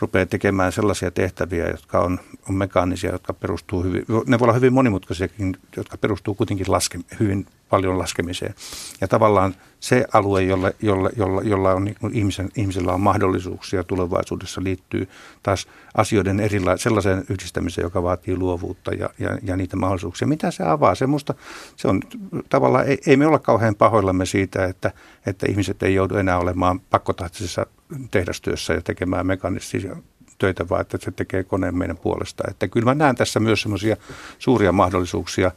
[0.00, 4.72] rupeaa tekemään sellaisia tehtäviä, jotka on, on mekaanisia, jotka perustuu hyvin, ne voi olla hyvin
[4.72, 8.54] monimutkaisiakin, jotka perustuu kuitenkin laske, hyvin paljon laskemiseen.
[9.00, 14.62] Ja tavallaan se alue, jolla, jolla, jolla, jolla on niin ihmisen, ihmisellä on mahdollisuuksia tulevaisuudessa
[14.64, 15.08] liittyy
[15.42, 20.28] taas asioiden erila- sellaiseen yhdistämiseen, joka vaatii luovuutta ja, ja, ja niitä mahdollisuuksia.
[20.28, 20.94] Mitä se avaa?
[20.94, 21.34] Se, musta,
[21.76, 22.00] se on
[22.48, 24.92] tavallaan, ei, ei me olla kauhean pahoillamme siitä, että,
[25.26, 27.66] että ihmiset ei joudu enää olemaan pakkotahtisessa
[28.10, 29.96] tehdastyössä ja tekemään mekanistisia
[30.38, 32.44] töitä, vaan että se tekee koneen meidän puolesta.
[32.50, 33.96] Että kyllä mä näen tässä myös semmoisia
[34.38, 35.50] suuria mahdollisuuksia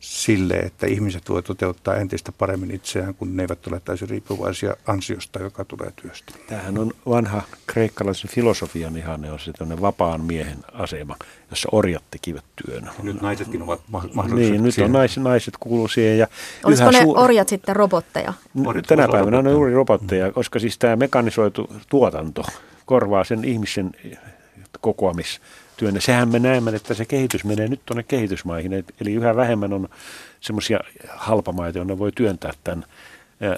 [0.00, 5.38] sille, että ihmiset voi toteuttaa entistä paremmin itseään, kun ne eivät ole täysin riippuvaisia ansiosta,
[5.38, 6.32] joka tulee työstä.
[6.46, 11.16] Tämähän on vanha kreikkalaisen filosofian ihanne, on se vapaan miehen asema,
[11.50, 12.90] jossa orjat tekivät työn.
[13.02, 14.50] Nyt naisetkin ovat mahdollisia.
[14.50, 16.18] Niin, nyt on naiset, naiset kuuluu siihen.
[16.18, 16.26] Ja
[16.64, 17.18] Olisiko ne suur...
[17.18, 18.32] orjat sitten robotteja?
[18.66, 22.42] Orjat Tänä päivänä on juuri robotteja, koska siis tämä mekanisoitu tuotanto
[22.86, 23.92] korvaa sen ihmisen
[24.80, 25.40] kokoamis
[25.76, 26.00] työnne.
[26.00, 29.88] Sehän me näemme, että se kehitys menee nyt tuonne kehitysmaihin, eli yhä vähemmän on
[30.40, 32.84] semmoisia halpamaita, joilla voi työntää tämän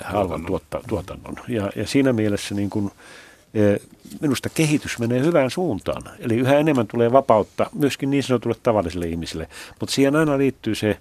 [0.05, 1.37] halvan tuotta, tuotannon.
[1.49, 2.91] Ja, ja siinä mielessä niin kuin,
[4.21, 6.03] minusta kehitys menee hyvään suuntaan.
[6.19, 9.49] Eli yhä enemmän tulee vapautta myöskin niin sanotulle tavallisille ihmisille.
[9.81, 10.99] Mutta siihen aina liittyy se,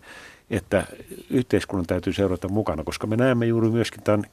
[0.50, 0.86] että
[1.30, 4.24] yhteiskunnan täytyy seurata mukana, koska me näemme juuri myöskin tämän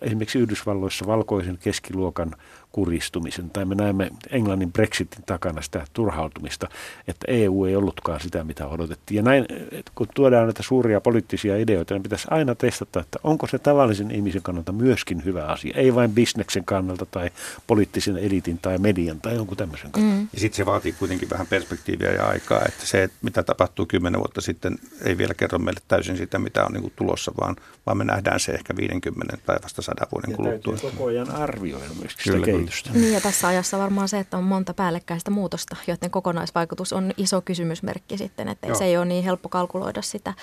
[0.00, 2.34] esimerkiksi Yhdysvalloissa valkoisen keskiluokan
[2.72, 6.68] kuristumisen, tai me näemme Englannin Brexitin takana sitä turhautumista,
[7.08, 9.16] että EU ei ollutkaan sitä, mitä odotettiin.
[9.16, 9.46] Ja näin,
[9.94, 14.42] kun tuodaan näitä suuria poliittisia ideoita, niin pitäisi aina testata, että onko se tavallisen ihmisen
[14.42, 17.30] kannalta myöskin hyvä asia, ei vain bisneksen kannalta tai
[17.66, 20.16] poliittisen elitin tai median tai jonkun tämmöisen kannalta.
[20.16, 20.28] Mm.
[20.32, 24.40] Ja sitten se vaatii kuitenkin vähän perspektiiviä ja aikaa, että se, mitä tapahtuu kymmenen vuotta
[24.40, 27.56] sitten, ei vielä kerro meille täysin sitä, mitä on niin tulossa, vaan,
[27.86, 30.76] vaan me nähdään se ehkä 50 tai vasta 100 vuoden ja kuluttua.
[30.82, 32.90] koko ajan arvioida myöskin sitä kehitystä.
[32.92, 37.40] Niin ja tässä ajassa varmaan se, että on monta päällekkäistä muutosta, joiden kokonaisvaikutus on iso
[37.40, 40.34] kysymysmerkki sitten, että se ei ole niin helppo kalkuloida sitä.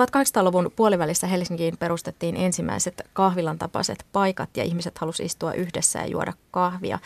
[0.00, 6.32] 1800-luvun puolivälissä Helsinkiin perustettiin ensimmäiset kahvilan tapaiset paikat ja ihmiset halusivat istua yhdessä ja juoda
[6.50, 6.98] kahvia.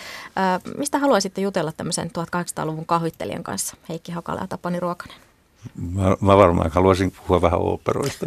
[0.78, 5.16] Mistä haluaisitte jutella tämmöisen 1800-luvun kahvittelijan kanssa, Heikki Hakala ja Tapani Ruokanen?
[5.74, 8.26] Mä, mä varmaan haluaisin puhua vähän operoista.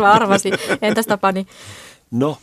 [0.00, 0.54] mä arvasin.
[0.82, 1.46] Entäs Tapani?
[2.10, 2.38] No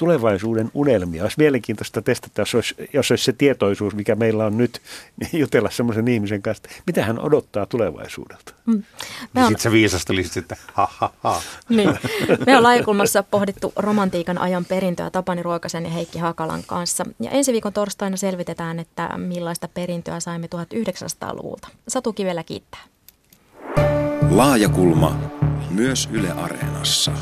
[0.00, 1.22] tulevaisuuden unelmia.
[1.22, 4.80] Olisi mielenkiintoista testata, jos olisi, jos olisi se tietoisuus, mikä meillä on nyt,
[5.20, 8.52] niin jutella semmoisen ihmisen kanssa, että mitä hän odottaa tulevaisuudelta.
[8.66, 8.72] Mm.
[8.74, 9.48] Niin on...
[9.48, 11.42] Sitten se viisastelisit, että ha, ha, ha.
[11.68, 11.98] Niin.
[12.46, 17.04] Me on laajakulmassa pohdittu romantiikan ajan perintöä Tapani Ruokasen ja Heikki Hakalan kanssa.
[17.20, 21.68] Ja ensi viikon torstaina selvitetään, että millaista perintöä saimme 1900-luvulta.
[21.88, 22.80] Satu Kivelä kiittää.
[24.30, 25.20] Laajakulma
[25.70, 27.12] myös Yle Areenassa.